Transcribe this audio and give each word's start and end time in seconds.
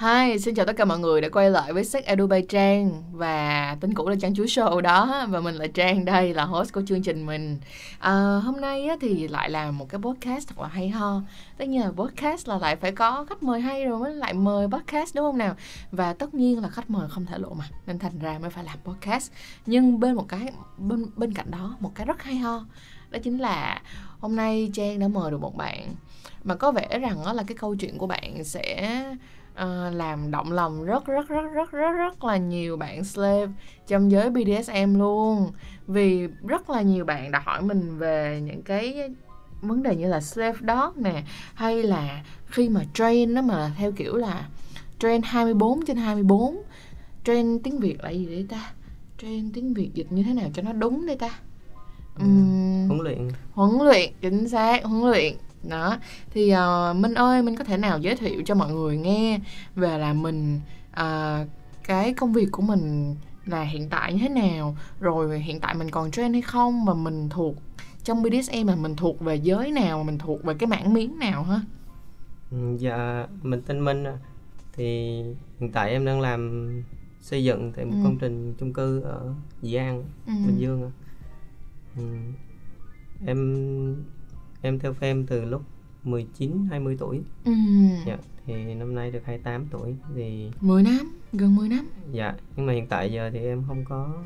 Hi, 0.00 0.38
xin 0.38 0.54
chào 0.54 0.66
tất 0.66 0.76
cả 0.76 0.84
mọi 0.84 0.98
người 0.98 1.20
đã 1.20 1.28
quay 1.28 1.50
lại 1.50 1.72
với 1.72 1.84
Sách 1.84 2.04
Edu 2.04 2.26
by 2.26 2.42
Trang 2.48 3.02
Và 3.12 3.76
tên 3.80 3.94
cũ 3.94 4.08
là 4.08 4.16
Trang 4.20 4.34
Chúa 4.34 4.44
Show 4.44 4.80
đó 4.80 5.26
Và 5.28 5.40
mình 5.40 5.54
là 5.54 5.66
Trang 5.66 6.04
đây, 6.04 6.34
là 6.34 6.44
host 6.44 6.72
của 6.72 6.82
chương 6.86 7.02
trình 7.02 7.26
mình. 7.26 7.58
À, 7.98 8.40
Hôm 8.44 8.60
nay 8.60 8.86
á, 8.86 8.96
thì 9.00 9.28
lại 9.28 9.50
làm 9.50 9.78
một 9.78 9.88
cái 9.88 10.00
podcast 10.00 10.48
thật 10.48 10.58
là 10.58 10.68
hay 10.68 10.88
ho. 10.88 11.22
Tất 11.58 11.68
nhiên 11.68 11.80
là 11.80 11.90
podcast 11.96 12.48
là 12.48 12.58
lại 12.58 12.76
phải 12.76 12.92
có 12.92 13.24
khách 13.28 13.42
mời 13.42 13.60
hay 13.60 13.84
rồi 13.84 13.98
mới 13.98 14.14
lại 14.14 14.34
mời 14.34 14.66
podcast 14.66 15.16
đúng 15.16 15.24
không 15.24 15.38
nào? 15.38 15.54
Và 15.92 16.12
tất 16.12 16.34
nhiên 16.34 16.62
là 16.62 16.68
khách 16.68 16.90
mời 16.90 17.08
không 17.08 17.26
thể 17.26 17.38
lộ 17.38 17.54
mặt 17.54 17.68
Nên 17.86 17.98
thành 17.98 18.18
ra 18.18 18.38
mới 18.38 18.50
phải 18.50 18.64
làm 18.64 18.78
podcast. 18.84 19.32
Nhưng 19.66 20.00
bên 20.00 20.14
một 20.14 20.28
cái 20.28 20.52
bên, 20.78 21.06
bên 21.16 21.34
cạnh 21.34 21.50
đó, 21.50 21.76
một 21.80 21.90
cái 21.94 22.06
rất 22.06 22.22
hay 22.22 22.36
ho 22.36 22.64
Đó 23.10 23.18
chính 23.22 23.38
là 23.38 23.82
hôm 24.20 24.36
nay 24.36 24.70
Trang 24.74 24.98
đã 24.98 25.08
mời 25.08 25.30
được 25.30 25.40
một 25.40 25.56
bạn. 25.56 25.94
Mà 26.44 26.54
có 26.54 26.72
vẻ 26.72 26.98
rằng 26.98 27.18
đó 27.24 27.32
là 27.32 27.42
cái 27.46 27.56
câu 27.56 27.74
chuyện 27.74 27.98
của 27.98 28.06
bạn 28.06 28.44
sẽ 28.44 29.02
uh, 29.62 29.94
làm 29.94 30.30
động 30.30 30.52
lòng 30.52 30.84
rất 30.84 31.06
rất 31.06 31.28
rất 31.28 31.42
rất 31.54 31.70
rất 31.72 31.92
rất 31.92 32.24
là 32.24 32.36
nhiều 32.36 32.76
bạn 32.76 33.04
slave 33.04 33.52
trong 33.86 34.10
giới 34.10 34.30
BDSM 34.30 34.98
luôn. 34.98 35.52
Vì 35.86 36.28
rất 36.46 36.70
là 36.70 36.82
nhiều 36.82 37.04
bạn 37.04 37.30
đã 37.30 37.42
hỏi 37.44 37.62
mình 37.62 37.98
về 37.98 38.40
những 38.44 38.62
cái 38.62 39.10
vấn 39.60 39.82
đề 39.82 39.96
như 39.96 40.08
là 40.08 40.20
slave 40.20 40.58
dog 40.60 41.02
nè 41.04 41.22
hay 41.54 41.82
là 41.82 42.24
khi 42.46 42.68
mà 42.68 42.80
train 42.94 43.34
nó 43.34 43.42
mà 43.42 43.72
theo 43.76 43.92
kiểu 43.92 44.16
là 44.16 44.48
train 44.98 45.22
24 45.22 45.84
trên 45.86 45.96
24 45.96 46.62
train 47.24 47.58
tiếng 47.62 47.80
Việt 47.80 48.04
là 48.04 48.10
gì 48.10 48.26
đấy 48.26 48.46
ta? 48.48 48.70
Train 49.18 49.52
tiếng 49.52 49.74
Việt 49.74 49.90
dịch 49.94 50.12
như 50.12 50.22
thế 50.22 50.34
nào 50.34 50.50
cho 50.54 50.62
nó 50.62 50.72
đúng 50.72 51.06
đây 51.06 51.16
ta? 51.16 51.30
Uhm, 52.24 52.88
huấn 52.88 53.00
luyện. 53.00 53.28
Huấn 53.52 53.70
luyện 53.86 54.12
chính 54.20 54.48
xác 54.48 54.84
huấn 54.84 55.10
luyện 55.10 55.34
đó 55.68 55.98
thì 56.30 56.54
uh, 56.54 56.96
minh 56.96 57.14
ơi 57.14 57.42
minh 57.42 57.56
có 57.56 57.64
thể 57.64 57.76
nào 57.76 57.98
giới 57.98 58.16
thiệu 58.16 58.42
cho 58.46 58.54
mọi 58.54 58.72
người 58.72 58.96
nghe 58.96 59.40
về 59.74 59.98
là 59.98 60.12
mình 60.12 60.60
uh, 61.00 61.48
cái 61.84 62.14
công 62.14 62.32
việc 62.32 62.48
của 62.52 62.62
mình 62.62 63.14
là 63.46 63.62
hiện 63.62 63.88
tại 63.88 64.12
như 64.12 64.18
thế 64.18 64.28
nào 64.28 64.76
rồi 65.00 65.40
hiện 65.40 65.60
tại 65.60 65.74
mình 65.74 65.90
còn 65.90 66.10
train 66.10 66.32
hay 66.32 66.42
không 66.42 66.84
và 66.84 66.94
mình 66.94 67.28
thuộc 67.28 67.54
trong 68.04 68.22
BDSM 68.22 68.66
mà 68.66 68.76
mình 68.76 68.96
thuộc 68.96 69.20
về 69.20 69.34
giới 69.34 69.70
nào 69.70 70.04
mình 70.04 70.18
thuộc 70.18 70.44
về 70.44 70.54
cái 70.54 70.66
mảng 70.66 70.94
miếng 70.94 71.18
nào 71.18 71.42
ha 71.42 71.60
ừ, 72.50 72.76
dạ 72.78 73.26
mình 73.42 73.62
tên 73.66 73.84
Minh 73.84 74.04
thì 74.72 74.84
hiện 75.60 75.72
tại 75.72 75.90
em 75.90 76.04
đang 76.04 76.20
làm 76.20 76.70
xây 77.20 77.44
dựng 77.44 77.72
tại 77.72 77.84
một 77.84 77.94
ừ. 77.94 78.00
công 78.04 78.18
trình 78.18 78.54
chung 78.58 78.72
cư 78.72 79.00
ở 79.00 79.34
Dĩ 79.62 79.74
An 79.74 80.04
ừ. 80.26 80.32
Bình 80.46 80.56
Dương 80.58 80.90
ừ. 81.96 82.02
em 83.26 83.96
em 84.62 84.78
theo 84.78 84.92
phim 84.92 85.26
từ 85.26 85.44
lúc 85.44 85.62
19 86.04 86.66
20 86.70 86.96
tuổi. 86.98 87.22
Ừ. 87.44 87.52
Dạ, 88.06 88.16
thì 88.46 88.74
năm 88.74 88.94
nay 88.94 89.10
được 89.10 89.22
28 89.24 89.66
tuổi 89.70 89.96
thì 90.14 90.50
10 90.60 90.82
năm, 90.82 91.18
gần 91.32 91.56
10 91.56 91.68
năm. 91.68 91.88
Dạ, 92.12 92.34
nhưng 92.56 92.66
mà 92.66 92.72
hiện 92.72 92.86
tại 92.86 93.12
giờ 93.12 93.30
thì 93.32 93.38
em 93.38 93.64
không 93.66 93.84
có 93.84 94.22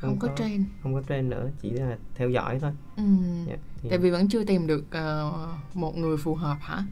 không, 0.00 0.10
không 0.10 0.18
có, 0.18 0.28
có 0.28 0.34
train 0.34 0.64
không 0.82 0.94
có 0.94 1.02
train 1.08 1.30
nữa 1.30 1.50
chỉ 1.60 1.70
là 1.70 1.98
theo 2.14 2.30
dõi 2.30 2.58
thôi 2.60 2.72
ừ. 2.96 3.02
dạ, 3.48 3.56
thì... 3.82 3.88
tại 3.88 3.98
vì 3.98 4.10
vẫn 4.10 4.28
chưa 4.28 4.44
tìm 4.44 4.66
được 4.66 4.84
uh, 4.88 5.76
một 5.76 5.96
người 5.96 6.16
phù 6.16 6.34
hợp 6.34 6.56
hả 6.60 6.82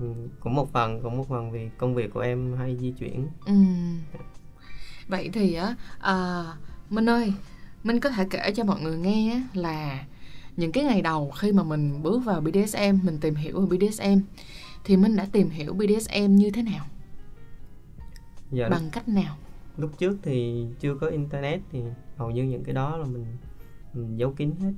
ừ, 0.00 0.06
cũng 0.40 0.54
một 0.54 0.72
phần 0.72 1.02
cũng 1.02 1.16
một 1.16 1.28
phần 1.28 1.50
vì 1.50 1.68
công 1.78 1.94
việc 1.94 2.10
của 2.14 2.20
em 2.20 2.56
hay 2.58 2.76
di 2.80 2.92
chuyển 2.92 3.26
ừ. 3.46 3.54
dạ. 4.14 4.20
vậy 5.08 5.30
thì 5.32 5.54
á 5.54 5.74
uh, 5.96 6.92
minh 6.92 7.08
ơi 7.08 7.32
minh 7.84 8.00
có 8.00 8.10
thể 8.10 8.26
kể 8.30 8.52
cho 8.56 8.64
mọi 8.64 8.80
người 8.80 8.98
nghe 8.98 9.42
là 9.54 10.04
những 10.58 10.72
cái 10.72 10.84
ngày 10.84 11.02
đầu 11.02 11.30
khi 11.30 11.52
mà 11.52 11.62
mình 11.62 12.02
bước 12.02 12.18
vào 12.24 12.40
BDSM 12.40 12.98
mình 13.02 13.18
tìm 13.20 13.34
hiểu 13.34 13.60
về 13.60 13.76
BDSM 13.78 14.18
thì 14.84 14.96
mình 14.96 15.16
đã 15.16 15.26
tìm 15.32 15.50
hiểu 15.50 15.74
BDSM 15.74 16.34
như 16.34 16.50
thế 16.50 16.62
nào? 16.62 16.84
Dạ, 18.50 18.68
bằng 18.68 18.90
cách 18.92 19.08
nào? 19.08 19.36
lúc 19.78 19.90
trước 19.98 20.18
thì 20.22 20.66
chưa 20.80 20.94
có 20.94 21.06
internet 21.06 21.60
thì 21.70 21.82
hầu 22.16 22.30
như 22.30 22.42
những 22.42 22.64
cái 22.64 22.74
đó 22.74 22.96
là 22.96 23.04
mình, 23.04 23.24
mình 23.92 24.16
giấu 24.16 24.32
kín 24.32 24.52
hết. 24.60 24.72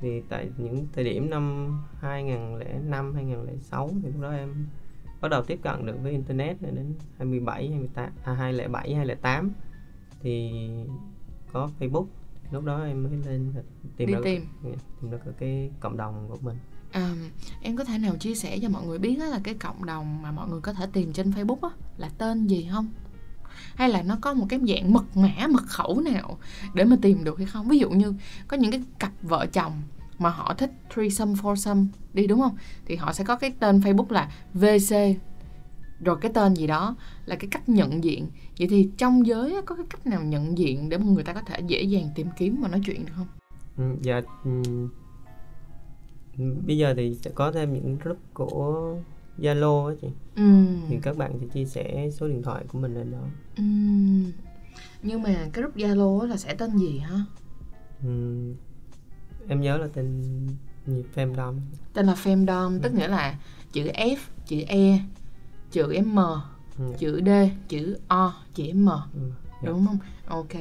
Thì 0.00 0.22
tại 0.28 0.50
những 0.56 0.86
thời 0.92 1.04
điểm 1.04 1.30
năm 1.30 1.72
2005 2.00 3.14
2006 3.14 3.90
thì 4.02 4.08
lúc 4.08 4.20
đó 4.20 4.30
em 4.30 4.66
bắt 5.20 5.28
đầu 5.28 5.42
tiếp 5.42 5.58
cận 5.62 5.86
được 5.86 5.96
với 6.02 6.12
internet 6.12 6.62
đến 6.62 6.94
27 7.18 7.68
28 7.68 8.12
à, 8.24 8.32
2007 8.32 8.94
2008 8.94 9.50
thì 10.20 10.50
có 11.52 11.70
Facebook 11.80 12.06
lúc 12.50 12.64
đó 12.64 12.84
em 12.84 13.02
mới 13.02 13.12
lên 13.26 13.52
tìm 13.96 14.08
đi 14.08 14.14
được 14.14 14.20
tìm. 14.24 14.46
Tìm 15.00 15.10
được 15.10 15.18
cái 15.38 15.70
cộng 15.80 15.96
đồng 15.96 16.26
của 16.28 16.38
mình. 16.40 16.56
À, 16.92 17.14
em 17.62 17.76
có 17.76 17.84
thể 17.84 17.98
nào 17.98 18.16
chia 18.16 18.34
sẻ 18.34 18.58
cho 18.62 18.68
mọi 18.68 18.86
người 18.86 18.98
biết 18.98 19.18
là 19.18 19.40
cái 19.44 19.54
cộng 19.54 19.86
đồng 19.86 20.22
mà 20.22 20.32
mọi 20.32 20.48
người 20.48 20.60
có 20.60 20.72
thể 20.72 20.86
tìm 20.92 21.12
trên 21.12 21.30
Facebook 21.30 21.68
á, 21.68 21.70
là 21.96 22.08
tên 22.18 22.46
gì 22.46 22.68
không? 22.72 22.88
Hay 23.74 23.88
là 23.88 24.02
nó 24.02 24.18
có 24.20 24.34
một 24.34 24.46
cái 24.48 24.60
dạng 24.68 24.92
mật 24.92 25.16
mã 25.16 25.46
mật 25.50 25.62
khẩu 25.66 26.00
nào 26.00 26.38
để 26.74 26.84
mà 26.84 26.96
tìm 27.02 27.24
được 27.24 27.38
hay 27.38 27.46
không? 27.46 27.68
Ví 27.68 27.78
dụ 27.78 27.90
như 27.90 28.14
có 28.48 28.56
những 28.56 28.70
cái 28.70 28.82
cặp 28.98 29.12
vợ 29.22 29.46
chồng 29.52 29.82
mà 30.18 30.30
họ 30.30 30.54
thích 30.54 30.72
threesome 30.94 31.34
foursome 31.34 31.86
đi 32.12 32.26
đúng 32.26 32.40
không? 32.40 32.56
Thì 32.86 32.96
họ 32.96 33.12
sẽ 33.12 33.24
có 33.24 33.36
cái 33.36 33.50
tên 33.60 33.80
Facebook 33.80 34.10
là 34.10 34.30
VC 34.54 35.20
rồi 36.00 36.16
cái 36.20 36.32
tên 36.34 36.54
gì 36.54 36.66
đó 36.66 36.96
là 37.28 37.36
cái 37.36 37.48
cách 37.50 37.68
nhận 37.68 38.04
diện. 38.04 38.26
Vậy 38.58 38.68
thì 38.68 38.90
trong 38.96 39.26
giới 39.26 39.62
có 39.66 39.74
cái 39.74 39.86
cách 39.90 40.06
nào 40.06 40.22
nhận 40.22 40.58
diện 40.58 40.88
để 40.88 40.98
mà 40.98 41.04
người 41.06 41.24
ta 41.24 41.32
có 41.32 41.40
thể 41.40 41.60
dễ 41.66 41.82
dàng 41.82 42.10
tìm 42.14 42.26
kiếm 42.36 42.60
và 42.62 42.68
nói 42.68 42.80
chuyện 42.84 43.06
được 43.06 43.12
không? 43.16 43.26
Ừ, 43.76 43.84
dạ 44.02 44.20
ừ, 44.44 44.62
bây 46.66 46.78
giờ 46.78 46.94
thì 46.96 47.14
sẽ 47.22 47.30
có 47.34 47.52
thêm 47.52 47.72
những 47.74 47.98
group 47.98 48.18
của 48.34 48.96
Zalo 49.38 49.86
á 49.86 49.94
chị. 50.00 50.08
Ừ. 50.36 50.64
thì 50.88 50.98
các 51.02 51.16
bạn 51.16 51.32
sẽ 51.40 51.46
chia 51.46 51.64
sẻ 51.64 52.10
số 52.12 52.28
điện 52.28 52.42
thoại 52.42 52.64
của 52.68 52.78
mình 52.78 52.94
lên 52.94 53.10
đó. 53.12 53.24
Ừ. 53.56 53.62
nhưng 55.02 55.22
mà 55.22 55.34
cái 55.52 55.62
group 55.62 55.76
Zalo 55.76 56.26
là 56.26 56.36
sẽ 56.36 56.54
tên 56.54 56.76
gì 56.78 56.98
hả? 56.98 57.14
Ừ. 58.04 58.42
em 59.48 59.60
nhớ 59.60 59.78
là 59.78 59.86
tên 59.94 60.22
Femdom 61.14 61.54
tên 61.92 62.06
là 62.06 62.14
Femdom 62.14 62.68
ừ. 62.72 62.78
tức 62.82 62.94
nghĩa 62.94 63.08
là 63.08 63.38
chữ 63.72 63.88
F 63.94 64.16
chữ 64.46 64.60
E 64.66 64.98
chữ 65.70 65.98
M 66.04 66.18
ừ. 66.78 66.84
chữ 66.98 67.20
D 67.26 67.28
chữ 67.68 67.98
O 68.08 68.34
chữ 68.54 68.72
M 68.72 68.88
ừ. 68.88 69.30
Dạ. 69.62 69.68
đúng 69.68 69.86
không 69.86 69.98
ok 70.26 70.52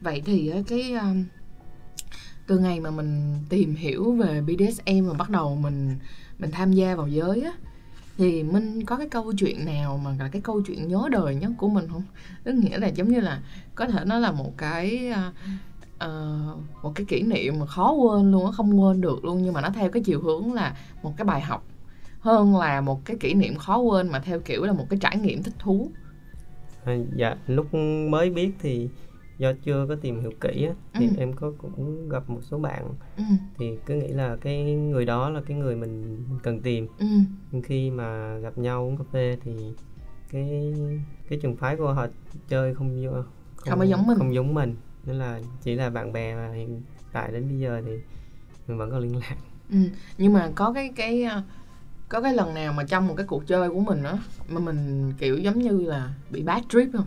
vậy 0.00 0.22
thì 0.24 0.52
cái 0.68 0.92
um, 0.92 1.24
từ 2.46 2.58
ngày 2.58 2.80
mà 2.80 2.90
mình 2.90 3.38
tìm 3.48 3.74
hiểu 3.74 4.12
về 4.12 4.40
BDSM 4.40 5.08
và 5.08 5.14
bắt 5.14 5.30
đầu 5.30 5.56
mình 5.56 5.96
mình 6.38 6.50
tham 6.50 6.72
gia 6.72 6.94
vào 6.94 7.08
giới 7.08 7.42
á 7.42 7.52
thì 8.16 8.42
mình 8.42 8.84
có 8.84 8.96
cái 8.96 9.08
câu 9.08 9.32
chuyện 9.32 9.64
nào 9.64 10.00
mà 10.04 10.10
là 10.18 10.28
cái 10.28 10.42
câu 10.42 10.62
chuyện 10.66 10.88
nhớ 10.88 11.08
đời 11.10 11.34
nhất 11.34 11.50
của 11.58 11.68
mình 11.68 11.88
không 11.88 12.02
tức 12.44 12.52
nghĩa 12.52 12.78
là 12.78 12.86
giống 12.86 13.08
như 13.08 13.20
là 13.20 13.42
có 13.74 13.86
thể 13.86 14.04
nó 14.04 14.18
là 14.18 14.32
một 14.32 14.52
cái 14.56 15.12
uh, 15.94 16.58
một 16.82 16.92
cái 16.94 17.06
kỷ 17.08 17.22
niệm 17.22 17.58
mà 17.58 17.66
khó 17.66 17.92
quên 17.92 18.32
luôn 18.32 18.46
á 18.46 18.52
không 18.52 18.80
quên 18.80 19.00
được 19.00 19.24
luôn 19.24 19.42
nhưng 19.42 19.54
mà 19.54 19.60
nó 19.60 19.70
theo 19.70 19.90
cái 19.90 20.02
chiều 20.02 20.20
hướng 20.20 20.52
là 20.52 20.76
một 21.02 21.14
cái 21.16 21.24
bài 21.24 21.40
học 21.40 21.64
hơn 22.22 22.56
là 22.56 22.80
một 22.80 23.04
cái 23.04 23.16
kỷ 23.20 23.34
niệm 23.34 23.54
khó 23.56 23.78
quên 23.78 24.08
mà 24.08 24.20
theo 24.20 24.40
kiểu 24.40 24.64
là 24.64 24.72
một 24.72 24.86
cái 24.90 24.98
trải 25.02 25.16
nghiệm 25.16 25.42
thích 25.42 25.54
thú 25.58 25.90
à, 26.84 26.96
dạ 27.16 27.36
lúc 27.46 27.74
mới 28.10 28.30
biết 28.30 28.52
thì 28.58 28.88
do 29.38 29.52
chưa 29.62 29.86
có 29.88 29.94
tìm 29.94 30.20
hiểu 30.20 30.32
kỹ 30.40 30.66
á, 30.66 30.74
thì 30.94 31.06
ừ. 31.08 31.14
em 31.18 31.32
có 31.32 31.52
cũng 31.58 32.08
gặp 32.08 32.30
một 32.30 32.40
số 32.42 32.58
bạn 32.58 32.88
ừ. 33.16 33.22
thì 33.58 33.78
cứ 33.86 33.94
nghĩ 33.94 34.08
là 34.08 34.36
cái 34.40 34.74
người 34.74 35.04
đó 35.04 35.30
là 35.30 35.40
cái 35.46 35.56
người 35.56 35.76
mình 35.76 36.24
cần 36.42 36.60
tìm 36.60 36.86
ừ. 36.98 37.06
nhưng 37.50 37.62
khi 37.62 37.90
mà 37.90 38.38
gặp 38.38 38.58
nhau 38.58 38.86
uống 38.86 38.96
cà 38.96 39.04
phê 39.12 39.36
thì 39.44 39.52
cái 40.32 40.74
cái 41.28 41.38
trường 41.42 41.56
phái 41.56 41.76
của 41.76 41.92
họ 41.92 42.06
chơi 42.48 42.74
không 42.74 43.04
không, 43.06 43.24
không 43.56 43.78
có 43.78 43.84
giống 43.84 44.06
mình 44.06 44.18
không 44.18 44.34
giống 44.34 44.54
mình 44.54 44.76
nên 45.06 45.18
là 45.18 45.40
chỉ 45.62 45.74
là 45.74 45.90
bạn 45.90 46.12
bè 46.12 46.34
mà 46.34 46.52
hiện 46.52 46.82
tại 47.12 47.32
đến 47.32 47.48
bây 47.48 47.58
giờ 47.58 47.82
thì 47.86 47.92
mình 48.68 48.78
vẫn 48.78 48.90
có 48.90 48.98
liên 48.98 49.16
lạc 49.16 49.36
ừ. 49.70 49.78
nhưng 50.18 50.32
mà 50.32 50.50
có 50.54 50.72
cái 50.72 50.92
cái 50.96 51.24
có 52.12 52.20
cái 52.20 52.34
lần 52.34 52.54
nào 52.54 52.72
mà 52.72 52.84
trong 52.84 53.06
một 53.06 53.14
cái 53.16 53.26
cuộc 53.26 53.46
chơi 53.46 53.70
của 53.70 53.80
mình 53.80 54.02
á 54.02 54.18
mà 54.48 54.60
mình 54.60 55.12
kiểu 55.18 55.38
giống 55.38 55.58
như 55.58 55.80
là 55.80 56.14
bị 56.30 56.42
bad 56.42 56.62
trip 56.68 56.88
không? 56.92 57.06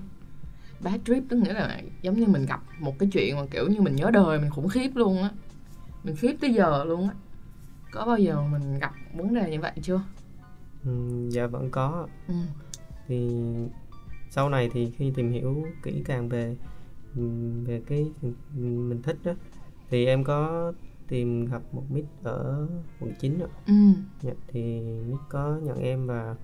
Bad 0.80 0.96
trip 1.06 1.24
tức 1.30 1.38
nghĩa 1.38 1.54
là 1.54 1.82
giống 2.02 2.20
như 2.20 2.28
mình 2.28 2.46
gặp 2.46 2.62
một 2.80 3.00
cái 3.00 3.10
chuyện 3.12 3.36
mà 3.36 3.46
kiểu 3.52 3.68
như 3.68 3.82
mình 3.82 3.96
nhớ 3.96 4.12
đời 4.12 4.40
mình 4.40 4.50
khủng 4.50 4.70
khiếp 4.70 4.90
luôn 4.96 5.24
á. 5.24 5.30
Mình 6.04 6.16
khiếp 6.16 6.36
tới 6.42 6.54
giờ 6.54 6.84
luôn 6.84 7.10
á. 7.10 7.16
Có 7.92 8.06
bao 8.06 8.18
giờ 8.18 8.42
mình 8.42 8.80
gặp 8.80 8.94
vấn 9.14 9.34
đề 9.34 9.52
như 9.52 9.60
vậy 9.60 9.72
chưa? 9.82 10.02
Ừ, 10.86 10.92
dạ 11.30 11.48
vẫn 11.48 11.70
có. 11.72 12.08
Ừ. 12.28 12.34
thì 13.08 13.30
sau 14.30 14.50
này 14.50 14.70
thì 14.74 14.92
khi 14.98 15.12
tìm 15.16 15.32
hiểu 15.32 15.66
kỹ 15.84 16.02
càng 16.06 16.30
về 16.30 16.56
về 17.66 17.82
cái 17.88 18.06
mình 18.56 19.02
thích 19.04 19.18
đó 19.24 19.32
thì 19.90 20.06
em 20.06 20.24
có 20.24 20.72
tìm 21.08 21.46
gặp 21.46 21.62
một 21.72 21.84
mít 21.90 22.06
ở 22.24 22.68
quận 23.00 23.14
9 23.20 23.38
rồi. 23.38 23.50
Ừ. 23.68 23.74
Dạ, 24.22 24.34
thì 24.48 24.82
mít 24.82 25.18
có 25.30 25.60
nhận 25.64 25.78
em 25.78 26.08
và 26.08 26.36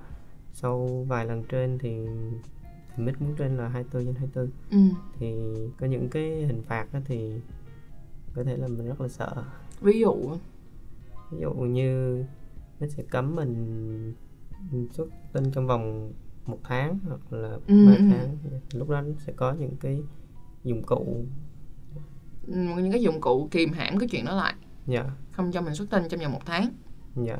sau 0.54 1.06
vài 1.08 1.26
lần 1.26 1.44
trên 1.44 1.78
thì, 1.78 2.06
mít 2.98 3.22
muốn 3.22 3.36
trên 3.38 3.58
là 3.58 3.68
24 3.68 4.06
trên 4.06 4.16
24 4.16 4.50
ừ. 4.72 4.96
thì 5.20 5.36
có 5.80 5.88
những 5.88 6.10
cái 6.10 6.46
hình 6.46 6.62
phạt 6.64 6.94
đó 6.94 7.00
thì 7.06 7.34
có 8.36 8.44
thể 8.44 8.58
là 8.58 8.68
mình 8.68 8.88
rất 8.88 9.02
là 9.02 9.08
sợ 9.08 9.44
ví 9.82 10.00
dụ 10.00 10.16
ví 11.32 11.40
dụ 11.42 11.54
như 11.54 12.24
nó 12.80 12.88
sẽ 12.88 13.04
cấm 13.04 13.36
mình 13.36 14.14
xuất 14.92 15.08
tinh 15.34 15.52
trong 15.52 15.68
vòng 15.68 16.14
một 16.46 16.60
tháng 16.64 17.00
hoặc 17.08 17.34
là 17.34 17.58
ừ. 17.68 17.86
ba 17.86 17.96
tháng 17.98 18.38
lúc 18.74 18.90
đó 18.90 19.04
sẽ 19.20 19.34
có 19.34 19.54
những 19.54 19.76
cái 19.80 20.02
dụng 20.64 20.84
cụ 20.84 21.26
những 22.48 22.92
cái 22.92 23.02
dụng 23.02 23.22
cụ 23.22 23.48
kìm 23.52 23.74
hãm 23.74 23.98
cái 23.98 24.10
chuyện 24.10 24.26
đó 24.26 24.36
lại. 24.36 24.54
Dạ. 24.88 25.04
Không 25.32 25.52
cho 25.52 25.62
mình 25.62 25.76
xuất 25.76 25.90
tinh 25.90 26.04
trong 26.10 26.20
vòng 26.20 26.32
một 26.32 26.46
tháng. 26.46 26.70
Dạ. 27.16 27.38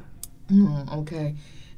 Ừ, 0.50 0.56
ok. 0.88 1.12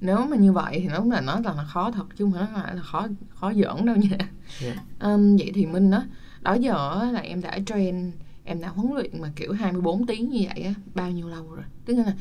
Nếu 0.01 0.17
mà 0.25 0.37
như 0.37 0.51
vậy 0.51 0.79
thì 0.81 0.87
nó 0.87 1.05
là 1.05 1.21
nó 1.21 1.39
là 1.39 1.63
khó 1.63 1.91
thật 1.91 2.05
chứ 2.17 2.25
không 2.25 2.33
phải 2.33 2.75
là 2.75 2.81
khó 2.81 3.07
khó 3.29 3.53
giỡn 3.53 3.85
đâu 3.85 3.95
nha. 3.95 4.17
Yeah. 4.61 4.77
um, 4.99 5.37
vậy 5.37 5.51
thì 5.53 5.65
minh 5.65 5.91
đó 5.91 6.03
đó 6.41 6.53
giờ 6.53 7.09
là 7.13 7.19
em 7.19 7.41
đã 7.41 7.59
train 7.65 8.11
em 8.43 8.61
đã 8.61 8.67
huấn 8.67 8.93
luyện 8.93 9.21
mà 9.21 9.31
kiểu 9.35 9.53
24 9.53 10.05
tiếng 10.05 10.29
như 10.29 10.45
vậy 10.47 10.63
á 10.63 10.73
bao 10.95 11.11
nhiêu 11.11 11.27
lâu 11.27 11.51
rồi? 11.51 11.65
Tức 11.85 11.95
là 11.95 12.13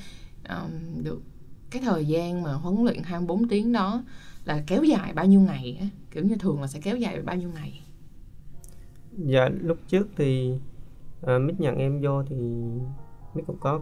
um, 0.49 1.03
được 1.05 1.23
cái 1.71 1.83
thời 1.83 2.07
gian 2.07 2.43
mà 2.43 2.53
huấn 2.53 2.85
luyện 2.85 3.03
24 3.03 3.49
tiếng 3.49 3.73
đó 3.73 4.03
là 4.45 4.63
kéo 4.67 4.85
dài 4.85 5.13
bao 5.13 5.27
nhiêu 5.27 5.41
ngày 5.41 5.79
á? 5.81 5.87
Kiểu 6.11 6.25
như 6.25 6.37
thường 6.37 6.61
là 6.61 6.67
sẽ 6.67 6.81
kéo 6.81 6.97
dài 6.97 7.23
bao 7.23 7.37
nhiêu 7.37 7.51
ngày? 7.55 7.81
Dạ 9.19 9.49
lúc 9.63 9.79
trước 9.89 10.09
thì 10.17 10.59
uh, 11.27 11.43
mít 11.43 11.61
nhận 11.61 11.77
em 11.77 12.01
vô 12.03 12.23
thì 12.23 12.37
mít 13.35 13.45
cũng 13.47 13.59
có 13.61 13.81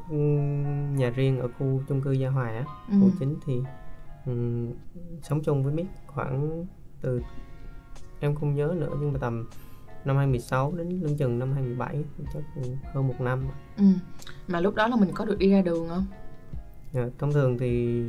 nhà 0.96 1.10
riêng 1.10 1.40
ở 1.40 1.48
khu 1.58 1.82
chung 1.88 2.00
cư 2.00 2.12
gia 2.12 2.28
hòa 2.28 2.48
á 2.48 2.64
ừ. 2.88 2.94
khu 3.00 3.10
chính 3.19 3.37
thì 3.46 3.60
um, 4.26 4.72
sống 5.22 5.42
chung 5.42 5.64
với 5.64 5.72
mít 5.72 5.87
khoảng 6.06 6.66
từ 7.00 7.22
em 8.20 8.34
không 8.34 8.54
nhớ 8.54 8.75
nữa 8.78 8.96
nhưng 9.00 9.12
mà 9.12 9.19
tầm 9.19 9.48
năm 10.04 10.16
2016 10.16 10.72
đến 10.76 10.88
lưng 10.88 11.16
chừng 11.16 11.38
năm 11.38 11.52
2017 11.52 12.04
chắc 12.34 12.42
hơn 12.94 13.08
một 13.08 13.20
năm 13.20 13.48
ừ. 13.76 13.84
mà 14.48 14.60
lúc 14.60 14.75
đó 14.75 14.87
là 14.87 14.96
mình 14.96 15.10
có 15.14 15.25
được 15.25 15.38
đi 15.38 15.50
ra 15.50 15.62
đường 15.62 15.88
không 15.88 16.06
à, 16.94 17.08
thông 17.19 17.32
thường 17.32 17.58
thì 17.58 18.02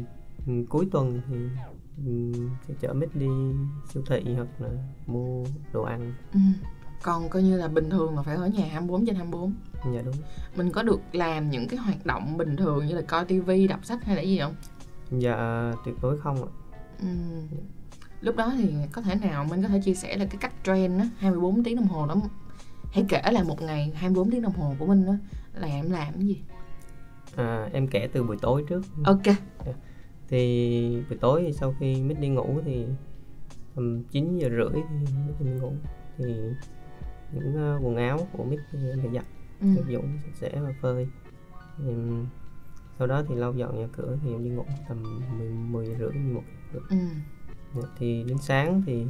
cuối 0.69 0.87
tuần 0.91 1.21
thì 1.27 2.33
sẽ 2.67 2.73
chở 2.79 2.93
mít 2.93 3.09
đi 3.15 3.27
siêu 3.93 4.03
thị 4.07 4.33
hoặc 4.35 4.47
là 4.59 4.69
mua 5.07 5.45
đồ 5.73 5.83
ăn 5.83 6.13
ừ. 6.33 6.39
Còn 7.03 7.29
coi 7.29 7.43
như 7.43 7.57
là 7.57 7.67
bình 7.67 7.89
thường 7.89 8.15
là 8.15 8.21
phải 8.21 8.35
ở 8.35 8.47
nhà 8.47 8.65
24 8.71 9.05
trên 9.05 9.15
24 9.15 9.53
dạ 9.93 10.01
đúng. 10.05 10.15
Mình 10.55 10.71
có 10.71 10.83
được 10.83 11.01
làm 11.11 11.49
những 11.49 11.67
cái 11.67 11.79
hoạt 11.79 12.05
động 12.05 12.37
bình 12.37 12.55
thường 12.55 12.85
như 12.85 12.95
là 12.95 13.01
coi 13.01 13.25
tivi 13.25 13.67
đọc 13.67 13.85
sách 13.85 14.03
hay 14.03 14.15
là 14.15 14.21
gì 14.21 14.39
không? 14.39 14.55
Dạ 15.11 15.71
tuyệt 15.85 15.95
đối 16.01 16.17
không 16.17 16.43
ạ. 16.43 16.49
Ừ 17.01 17.07
lúc 18.21 18.35
đó 18.35 18.53
thì 18.57 18.73
có 18.91 19.01
thể 19.01 19.15
nào 19.15 19.45
mình 19.49 19.61
có 19.61 19.67
thể 19.67 19.81
chia 19.85 19.93
sẻ 19.93 20.17
là 20.17 20.25
cái 20.25 20.37
cách 20.39 20.53
train 20.63 20.97
á 20.97 21.09
24 21.17 21.63
tiếng 21.63 21.75
đồng 21.75 21.87
hồ 21.87 22.07
đó 22.07 22.15
hãy 22.91 23.05
kể 23.09 23.21
là 23.31 23.43
một 23.43 23.61
ngày 23.61 23.91
24 23.95 24.31
tiếng 24.31 24.41
đồng 24.41 24.53
hồ 24.53 24.75
của 24.79 24.85
mình 24.85 25.05
đó 25.05 25.13
là 25.53 25.67
em 25.67 25.91
làm 25.91 26.13
cái 26.13 26.27
gì? 26.27 26.41
À, 27.35 27.69
em 27.73 27.87
kể 27.87 28.09
từ 28.13 28.23
buổi 28.23 28.37
tối 28.41 28.65
trước. 28.69 28.81
Ok. 29.03 29.25
Dạ. 29.65 29.73
thì 30.29 31.03
buổi 31.09 31.17
tối 31.17 31.43
thì 31.45 31.53
sau 31.53 31.75
khi 31.79 32.01
mít 32.01 32.19
đi 32.19 32.27
ngủ 32.27 32.59
thì 32.65 32.85
tầm 33.75 34.03
9 34.03 34.37
giờ 34.37 34.49
rưỡi 34.49 34.81
thì 34.89 35.13
mít 35.27 35.35
đi 35.39 35.51
ngủ. 35.51 35.73
Thì 36.17 36.35
những 37.33 37.75
uh, 37.75 37.85
quần 37.85 37.95
áo 37.95 38.27
của 38.31 38.43
mít 38.43 38.59
thì 38.71 38.89
em 38.89 38.99
phải 39.01 39.11
giặt. 39.13 39.25
Ừ. 39.61 39.67
dụng 39.87 40.19
sạch 40.23 40.35
sẽ 40.35 40.59
và 40.61 40.73
phơi. 40.81 41.07
Thì, 41.77 41.93
sau 42.99 43.07
đó 43.07 43.23
thì 43.29 43.35
lau 43.35 43.53
dọn 43.53 43.79
nhà 43.79 43.87
cửa 43.97 44.17
thì 44.23 44.31
em 44.31 44.43
đi 44.43 44.49
ngủ 44.49 44.65
tầm 44.89 45.03
10, 45.37 45.49
10 45.49 45.85
giờ 45.85 45.95
rưỡi 45.99 46.11
11 46.11 46.41
giờ 46.73 46.79
ừ. 46.89 46.97
Dạ, 47.75 47.81
thì 47.97 48.23
đến 48.27 48.37
sáng 48.37 48.81
thì 48.85 49.05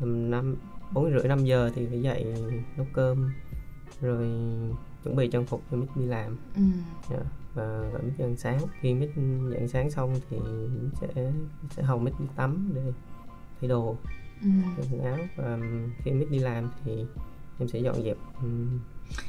tầm 0.00 0.30
năm 0.30 0.56
bốn 0.92 1.10
rưỡi 1.10 1.28
năm 1.28 1.44
giờ 1.44 1.70
thì 1.74 1.86
phải 1.86 2.02
dậy 2.02 2.34
nấu 2.76 2.86
cơm 2.92 3.32
rồi 4.00 4.28
chuẩn 5.04 5.16
bị 5.16 5.28
trang 5.28 5.46
phục 5.46 5.62
cho 5.70 5.76
mít 5.76 5.88
đi 5.96 6.06
làm. 6.06 6.36
Ừ. 6.56 6.62
yeah, 7.10 7.10
dạ, 7.10 7.30
và 7.54 7.90
gọi 7.92 8.02
mít 8.02 8.24
ăn 8.24 8.36
sáng. 8.36 8.58
Khi 8.80 8.94
mít 8.94 9.10
dậy 9.50 9.68
sáng 9.68 9.90
xong 9.90 10.14
thì 10.30 10.36
sẽ 11.00 11.32
sẽ 11.70 11.82
hầu 11.82 11.98
mít 11.98 12.12
đi 12.18 12.26
tắm 12.36 12.70
để 12.74 12.82
thay 13.60 13.68
đồ 13.68 13.96
ừ. 14.42 14.48
quần 14.76 15.04
áo. 15.04 15.18
Và 15.36 15.58
khi 15.98 16.10
mít 16.10 16.30
đi 16.30 16.38
làm 16.38 16.70
thì 16.84 17.04
em 17.58 17.68
sẽ 17.68 17.78
dọn 17.78 18.02
dẹp 18.02 18.16
um. 18.42 18.80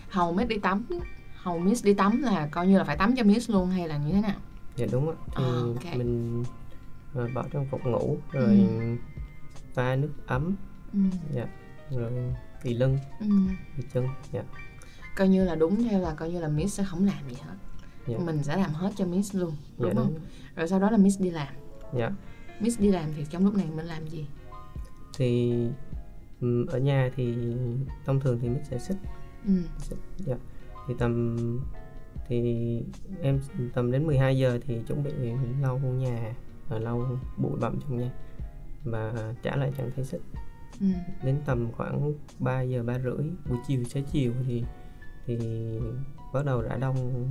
hầu 0.10 0.34
mít 0.34 0.48
đi 0.48 0.58
tắm 0.60 0.86
hầu 1.36 1.60
mít 1.60 1.78
đi 1.84 1.94
tắm 1.94 2.22
là 2.22 2.48
coi 2.52 2.68
như 2.68 2.78
là 2.78 2.84
phải 2.84 2.98
tắm 2.98 3.16
cho 3.16 3.24
mít 3.24 3.50
luôn 3.50 3.70
hay 3.70 3.88
là 3.88 3.98
như 3.98 4.12
thế 4.12 4.22
nào 4.22 4.40
dạ 4.76 4.86
đúng 4.92 5.10
ạ 5.10 5.16
thì 5.38 5.44
à, 5.44 5.62
okay. 5.76 5.98
mình 5.98 6.44
rồi 7.14 7.30
bỏ 7.34 7.44
trong 7.52 7.68
phục 7.72 7.86
ngủ 7.86 8.18
rồi 8.32 8.68
ừ. 8.80 8.96
pha 9.74 9.96
nước 9.96 10.12
ấm 10.28 10.56
ừ. 10.94 11.00
dạ 11.34 11.48
rồi 11.92 12.12
kỳ 12.64 12.74
lưng 12.74 12.98
ừ. 13.20 13.28
kỳ 13.78 13.84
chân 13.94 14.08
dạ 14.32 14.44
coi 15.16 15.28
như 15.28 15.44
là 15.44 15.56
đúng 15.56 15.84
theo 15.84 16.00
là 16.00 16.14
coi 16.14 16.30
như 16.30 16.40
là 16.40 16.48
miss 16.48 16.78
sẽ 16.78 16.84
không 16.84 17.06
làm 17.06 17.30
gì 17.30 17.36
hết 17.46 17.56
dạ. 18.08 18.18
mình 18.18 18.44
sẽ 18.44 18.58
làm 18.58 18.74
hết 18.74 18.92
cho 18.96 19.06
miss 19.06 19.36
luôn 19.36 19.54
đúng 19.78 19.90
dạ, 19.90 20.02
không 20.02 20.14
đúng. 20.14 20.24
rồi 20.56 20.68
sau 20.68 20.80
đó 20.80 20.90
là 20.90 20.98
miss 20.98 21.22
đi 21.22 21.30
làm 21.30 21.54
dạ 21.98 22.12
miss 22.60 22.80
đi 22.80 22.92
làm 22.92 23.10
thì 23.18 23.26
trong 23.30 23.46
lúc 23.46 23.56
này 23.56 23.68
mình 23.76 23.86
làm 23.86 24.08
gì 24.08 24.28
thì 25.18 25.54
ở 26.68 26.80
nhà 26.80 27.12
thì 27.16 27.56
thông 28.06 28.20
thường 28.20 28.40
thì 28.42 28.50
miss 28.50 28.70
sẽ 28.70 28.80
xích. 28.80 28.98
Ừ. 29.46 29.54
xích 29.78 30.00
dạ. 30.18 30.36
Thì 30.88 30.94
tầm 31.00 31.38
thì 32.28 32.82
em 33.22 33.40
tầm 33.74 33.92
đến 33.92 34.08
12 34.08 34.38
giờ 34.38 34.60
thì 34.68 34.82
chuẩn 34.88 35.04
bị 35.04 35.12
lau 35.62 35.80
nhà 35.80 36.34
và 36.70 36.80
lau 36.80 37.20
bụi 37.38 37.52
bặm 37.60 37.80
trong 37.82 37.98
nhà 37.98 38.12
và 38.84 39.34
trả 39.44 39.56
lại 39.56 39.72
trạng 39.78 39.92
thái 39.96 40.06
xích. 40.06 40.22
Ừ. 40.82 40.88
đến 41.24 41.38
tầm 41.46 41.72
khoảng 41.72 42.14
3 42.40 42.62
giờ 42.62 42.84
ba 42.84 43.00
rưỡi 43.00 43.30
buổi 43.50 43.58
chiều 43.68 43.84
xế 43.84 44.02
chiều 44.02 44.34
thì 44.48 44.64
thì 45.26 45.38
bắt 46.34 46.46
đầu 46.46 46.62
rã 46.62 46.78
đông 46.78 47.28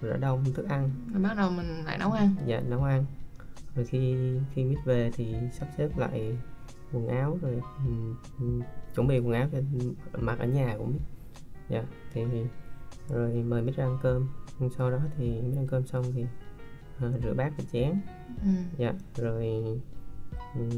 rã 0.00 0.16
đông 0.16 0.44
thức 0.54 0.68
ăn. 0.68 0.90
Rồi 1.12 1.22
bắt 1.22 1.34
đầu 1.36 1.50
mình 1.50 1.84
lại 1.84 1.98
nấu 1.98 2.12
ăn. 2.12 2.34
Dạ 2.46 2.60
nấu 2.60 2.84
ăn. 2.84 3.04
Rồi 3.74 3.86
khi 3.86 4.16
khi 4.54 4.64
mít 4.64 4.78
về 4.84 5.10
thì 5.14 5.34
sắp 5.52 5.68
xếp 5.78 5.98
lại 5.98 6.36
quần 6.92 7.08
áo 7.08 7.38
rồi 7.42 7.60
um, 8.38 8.62
chuẩn 8.94 9.06
bị 9.06 9.18
quần 9.18 9.32
áo 9.32 9.48
cho 9.52 9.58
mặc 10.18 10.38
ở 10.38 10.46
nhà 10.46 10.74
của 10.78 10.84
mít 10.84 11.00
dạ 11.68 11.84
thì 12.12 12.24
rồi 13.08 13.32
mời 13.32 13.62
mít 13.62 13.76
ra 13.76 13.84
ăn 13.84 13.98
cơm. 14.02 14.28
Sau 14.76 14.90
đó 14.90 14.98
thì 15.16 15.40
mít 15.40 15.56
ăn 15.56 15.66
cơm 15.66 15.86
xong 15.86 16.04
thì 16.12 16.24
uh, 17.06 17.22
rửa 17.22 17.34
bát 17.34 17.52
và 17.58 17.64
chén. 17.72 18.00
Ừ. 18.42 18.50
dạ 18.78 18.94
rồi 19.16 19.64
um, 20.54 20.70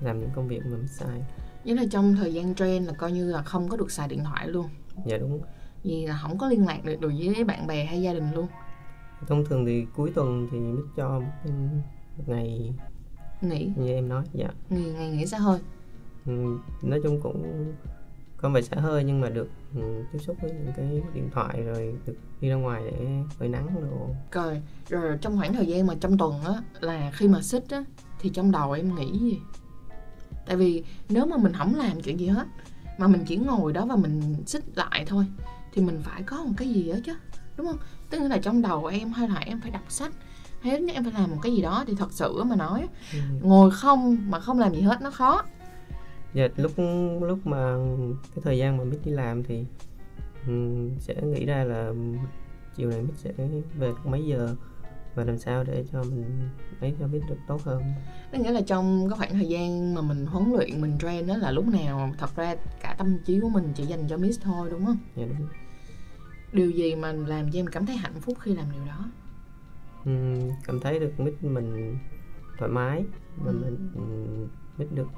làm 0.00 0.20
những 0.20 0.30
công 0.34 0.48
việc 0.48 0.60
mà 0.64 0.70
mình 0.70 0.88
sai. 0.88 1.22
Nghĩa 1.64 1.74
là 1.74 1.84
trong 1.90 2.14
thời 2.14 2.34
gian 2.34 2.54
train 2.54 2.84
là 2.84 2.92
coi 2.92 3.12
như 3.12 3.32
là 3.32 3.42
không 3.42 3.68
có 3.68 3.76
được 3.76 3.90
xài 3.90 4.08
điện 4.08 4.24
thoại 4.24 4.48
luôn. 4.48 4.66
Dạ 5.06 5.18
đúng. 5.18 5.40
Vì 5.82 6.06
là 6.06 6.18
không 6.22 6.38
có 6.38 6.48
liên 6.48 6.66
lạc 6.66 6.84
được, 6.84 7.00
được 7.00 7.12
với 7.34 7.44
bạn 7.44 7.66
bè 7.66 7.84
hay 7.84 8.02
gia 8.02 8.14
đình 8.14 8.32
luôn. 8.34 8.46
Thông 9.26 9.44
thường 9.44 9.66
thì 9.66 9.86
cuối 9.96 10.12
tuần 10.14 10.48
thì 10.50 10.58
mới 10.58 10.82
cho 10.96 11.20
một 12.16 12.24
ngày 12.26 12.74
Nghỉ. 13.42 13.70
Như 13.76 13.88
em 13.92 14.08
nói, 14.08 14.24
dạ. 14.32 14.48
Nghỉ, 14.70 14.84
ngày 14.92 15.10
nghỉ 15.10 15.26
xã 15.26 15.38
hơi. 15.38 15.60
Ừ, 16.26 16.58
Nói 16.82 17.00
chung 17.02 17.20
cũng 17.22 17.72
không 18.36 18.52
phải 18.52 18.62
xả 18.62 18.76
hơi 18.76 19.04
nhưng 19.04 19.20
mà 19.20 19.28
được 19.28 19.48
um, 19.74 20.04
tiếp 20.12 20.18
xúc 20.18 20.36
với 20.42 20.50
những 20.50 20.72
cái 20.76 21.02
điện 21.14 21.30
thoại 21.32 21.62
rồi 21.62 21.94
được 22.06 22.16
đi 22.40 22.48
ra 22.48 22.54
ngoài 22.54 22.82
để 22.90 23.06
phơi 23.38 23.48
nắng 23.48 23.68
đồ. 23.74 24.08
Rồi 24.32 24.62
rồi 24.88 25.18
trong 25.20 25.36
khoảng 25.38 25.54
thời 25.54 25.66
gian 25.66 25.86
mà 25.86 25.94
trong 26.00 26.18
tuần 26.18 26.44
á 26.44 26.62
là 26.80 27.10
khi 27.14 27.28
mà 27.28 27.42
xích 27.42 27.64
á 27.70 27.84
thì 28.18 28.30
trong 28.30 28.50
đầu 28.50 28.72
em 28.72 28.94
nghĩ 28.94 29.18
gì? 29.18 29.38
Tại 30.46 30.56
vì 30.56 30.84
nếu 31.08 31.26
mà 31.26 31.36
mình 31.36 31.52
không 31.52 31.74
làm 31.74 32.00
chuyện 32.00 32.20
gì 32.20 32.26
hết 32.26 32.46
mà 32.98 33.06
mình 33.06 33.24
chỉ 33.26 33.36
ngồi 33.36 33.72
đó 33.72 33.86
và 33.86 33.96
mình 33.96 34.34
xích 34.46 34.64
lại 34.74 35.04
thôi 35.06 35.26
thì 35.72 35.82
mình 35.82 36.00
phải 36.02 36.22
có 36.22 36.44
một 36.44 36.52
cái 36.56 36.68
gì 36.68 36.92
đó 36.92 36.98
chứ 37.04 37.12
đúng 37.56 37.66
không? 37.66 37.78
Tức 38.10 38.18
là 38.18 38.38
trong 38.38 38.62
đầu 38.62 38.86
em 38.86 39.12
hay 39.12 39.28
là 39.28 39.38
em 39.46 39.60
phải 39.60 39.70
đọc 39.70 39.84
sách 39.88 40.12
hay 40.62 40.80
là 40.80 40.92
em 40.92 41.04
phải 41.04 41.12
làm 41.12 41.30
một 41.30 41.38
cái 41.42 41.52
gì 41.52 41.62
đó 41.62 41.84
thì 41.86 41.94
thật 41.98 42.12
sự 42.12 42.42
mà 42.42 42.56
nói 42.56 42.88
ừ. 43.12 43.18
ngồi 43.42 43.70
không 43.70 44.30
mà 44.30 44.40
không 44.40 44.58
làm 44.58 44.74
gì 44.74 44.80
hết 44.80 45.02
nó 45.02 45.10
khó. 45.10 45.42
Dạ 46.34 46.48
lúc 46.56 46.72
lúc 47.20 47.46
mà 47.46 47.76
cái 48.34 48.42
thời 48.42 48.58
gian 48.58 48.76
mà 48.76 48.84
mít 48.84 48.98
đi 49.04 49.10
làm 49.10 49.42
thì 49.42 49.64
um, 50.46 50.90
sẽ 50.98 51.14
nghĩ 51.22 51.46
ra 51.46 51.64
là 51.64 51.92
chiều 52.76 52.90
này 52.90 53.02
mít 53.02 53.14
sẽ 53.16 53.32
về 53.78 53.92
mấy 54.04 54.24
giờ 54.24 54.56
và 55.14 55.24
làm 55.24 55.38
sao 55.38 55.64
để 55.64 55.84
cho 55.92 56.02
mình 56.02 56.48
ấy 56.80 56.94
cho 57.00 57.06
biết 57.06 57.20
được 57.28 57.38
tốt 57.48 57.64
hơn? 57.64 57.82
Có 58.32 58.38
nghĩa 58.38 58.50
là 58.50 58.60
trong 58.60 59.08
cái 59.10 59.18
khoảng 59.18 59.32
thời 59.32 59.48
gian 59.48 59.94
mà 59.94 60.00
mình 60.00 60.26
huấn 60.26 60.52
luyện 60.52 60.80
mình 60.80 60.98
train 60.98 61.26
đó 61.26 61.36
là 61.36 61.50
lúc 61.50 61.66
nào 61.66 62.12
thật 62.18 62.36
ra 62.36 62.54
cả 62.82 62.94
tâm 62.98 63.18
trí 63.24 63.40
của 63.40 63.48
mình 63.48 63.72
chỉ 63.74 63.84
dành 63.84 64.08
cho 64.08 64.16
miss 64.16 64.40
thôi 64.40 64.68
đúng 64.70 64.86
không? 64.86 64.98
Dạ 65.16 65.24
đúng. 65.24 65.48
Điều 66.52 66.70
gì 66.70 66.94
mà 66.94 67.12
làm 67.12 67.50
cho 67.50 67.58
em 67.58 67.66
cảm 67.66 67.86
thấy 67.86 67.96
hạnh 67.96 68.20
phúc 68.20 68.38
khi 68.40 68.54
làm 68.54 68.66
điều 68.72 68.84
đó 68.86 69.04
cảm 70.64 70.80
thấy 70.80 70.98
được 70.98 71.20
miss 71.20 71.42
mình 71.42 71.98
thoải 72.58 72.70
mái 72.70 73.04
và 73.44 73.52
mình 73.52 73.90
miss 74.78 74.92
được 74.92 75.08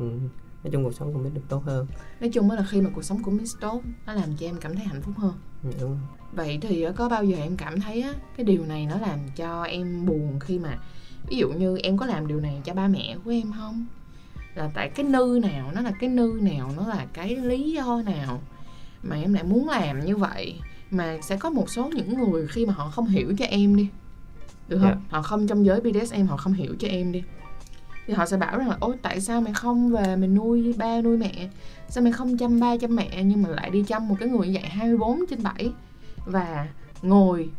nói 0.64 0.71
chung 0.73 0.85
cuộc 0.85 0.95
sống 0.95 1.12
của 1.12 1.19
Mít 1.19 1.35
được 1.35 1.43
tốt 1.49 1.62
hơn. 1.64 1.87
Nói 2.21 2.31
chung 2.33 2.50
là 2.50 2.64
khi 2.69 2.81
mà 2.81 2.91
cuộc 2.95 3.03
sống 3.03 3.23
của 3.23 3.31
Mít 3.31 3.49
tốt 3.61 3.83
nó 4.07 4.12
làm 4.12 4.37
cho 4.37 4.47
em 4.47 4.57
cảm 4.61 4.76
thấy 4.76 4.85
hạnh 4.85 5.03
phúc 5.03 5.14
hơn. 5.17 5.33
Ừ, 5.64 5.71
đúng 5.81 5.91
rồi. 5.91 5.99
vậy 6.33 6.59
thì 6.62 6.87
có 6.97 7.09
bao 7.09 7.25
giờ 7.25 7.37
em 7.37 7.57
cảm 7.57 7.81
thấy 7.81 8.03
á, 8.03 8.14
cái 8.37 8.45
điều 8.45 8.64
này 8.64 8.87
nó 8.87 8.99
làm 8.99 9.19
cho 9.37 9.62
em 9.62 10.07
buồn 10.07 10.41
khi 10.41 10.59
mà 10.59 10.79
ví 11.29 11.37
dụ 11.37 11.49
như 11.49 11.79
em 11.79 11.99
có 11.99 12.07
làm 12.07 12.26
điều 12.26 12.41
này 12.41 12.61
cho 12.64 12.75
ba 12.75 12.88
mẹ 12.88 13.17
của 13.25 13.31
em 13.31 13.53
không? 13.53 13.87
Là 14.55 14.71
tại 14.75 14.88
cái 14.88 15.07
nư 15.07 15.41
nào 15.43 15.73
nó 15.75 15.81
là 15.81 15.93
cái 16.00 16.11
nư 16.11 16.38
nào 16.43 16.73
nó 16.76 16.87
là 16.87 17.07
cái 17.12 17.37
lý 17.37 17.73
do 17.73 18.03
nào 18.03 18.43
mà 19.03 19.17
em 19.17 19.35
lại 19.35 19.45
muốn 19.45 19.69
làm 19.69 20.05
như 20.05 20.17
vậy? 20.17 20.61
Mà 20.91 21.19
sẽ 21.23 21.37
có 21.37 21.50
một 21.50 21.71
số 21.71 21.91
những 21.95 22.14
người 22.14 22.47
khi 22.47 22.67
mà 22.67 22.73
họ 22.73 22.91
không 22.91 23.07
hiểu 23.07 23.35
cho 23.38 23.45
em 23.45 23.76
đi 23.76 23.88
được 24.68 24.78
không 24.78 24.87
yeah. 24.87 24.99
Dạ. 25.02 25.09
họ 25.09 25.23
không 25.23 25.47
trong 25.47 25.66
giới 25.66 25.80
BDSM 25.80 26.26
họ 26.26 26.37
không 26.37 26.52
hiểu 26.52 26.75
cho 26.78 26.88
em 26.88 27.12
đi 27.12 27.23
thì 28.06 28.14
họ 28.14 28.26
sẽ 28.26 28.37
bảo 28.37 28.59
rằng 28.59 28.68
là 28.68 28.76
ôi 28.80 28.97
tại 29.02 29.21
sao 29.21 29.40
mày 29.40 29.52
không 29.52 29.90
về 29.90 30.16
mày 30.16 30.28
nuôi 30.28 30.75
ba 30.78 31.00
nuôi 31.00 31.16
mẹ 31.16 31.49
sao 31.88 32.04
mày 32.04 32.12
không 32.12 32.37
chăm 32.37 32.61
ba 32.61 32.76
chăm 32.76 32.97
mẹ 32.97 33.23
nhưng 33.25 33.42
mà 33.42 33.49
lại 33.49 33.71
đi 33.71 33.83
chăm 33.83 34.09
một 34.09 34.16
cái 34.21 34.28
người 34.28 34.49
như 34.49 34.59
vậy 34.62 34.71
24 34.71 35.26
trên 35.30 35.42
7 35.42 35.73
và 36.26 36.68
ngồi 37.02 37.50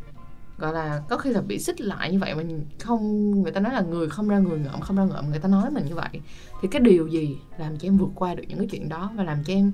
gọi 0.57 0.73
là 0.73 1.01
có 1.09 1.17
khi 1.17 1.29
là 1.29 1.41
bị 1.41 1.59
xích 1.59 1.81
lại 1.81 2.11
như 2.11 2.19
vậy 2.19 2.35
mà 2.35 2.43
không 2.79 3.31
người 3.41 3.51
ta 3.51 3.59
nói 3.59 3.73
là 3.73 3.81
người 3.81 4.09
không 4.09 4.29
ra 4.29 4.39
người 4.39 4.59
ngợm 4.59 4.81
không 4.81 4.97
ra 4.97 5.03
ngợm 5.03 5.29
người 5.29 5.39
ta 5.39 5.49
nói 5.49 5.71
mình 5.71 5.85
như 5.85 5.95
vậy 5.95 6.09
thì 6.61 6.67
cái 6.71 6.81
điều 6.81 7.07
gì 7.07 7.37
làm 7.57 7.77
cho 7.77 7.87
em 7.87 7.97
vượt 7.97 8.09
qua 8.15 8.35
được 8.35 8.43
những 8.47 8.57
cái 8.57 8.67
chuyện 8.71 8.89
đó 8.89 9.11
và 9.15 9.23
làm 9.23 9.43
cho 9.43 9.53
em 9.53 9.71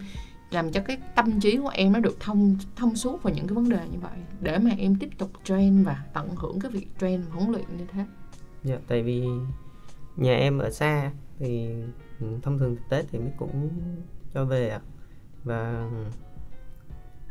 làm 0.51 0.71
cho 0.71 0.81
cái 0.81 0.97
tâm 1.15 1.39
trí 1.39 1.57
của 1.57 1.71
em 1.73 1.93
nó 1.93 1.99
được 1.99 2.19
thông 2.19 2.55
thông 2.75 2.95
suốt 2.95 3.23
vào 3.23 3.33
những 3.33 3.47
cái 3.47 3.55
vấn 3.55 3.69
đề 3.69 3.79
như 3.91 3.99
vậy 3.99 4.17
để 4.41 4.57
mà 4.57 4.71
em 4.77 4.95
tiếp 4.95 5.09
tục 5.17 5.31
train 5.43 5.83
và 5.83 6.03
tận 6.13 6.29
hưởng 6.35 6.59
cái 6.59 6.71
việc 6.71 6.87
train 6.99 7.21
và 7.21 7.35
huấn 7.35 7.51
luyện 7.51 7.77
như 7.77 7.85
thế 7.91 8.05
dạ 8.63 8.77
tại 8.87 9.03
vì 9.03 9.23
nhà 10.17 10.35
em 10.35 10.57
ở 10.57 10.69
xa 10.69 11.11
thì 11.39 11.69
ừ, 12.19 12.27
thông 12.41 12.59
thường 12.59 12.77
tết 12.89 13.05
thì 13.11 13.19
mới 13.19 13.31
cũng 13.37 13.69
cho 14.33 14.45
về 14.45 14.69
ạ 14.69 14.81
và 15.43 15.89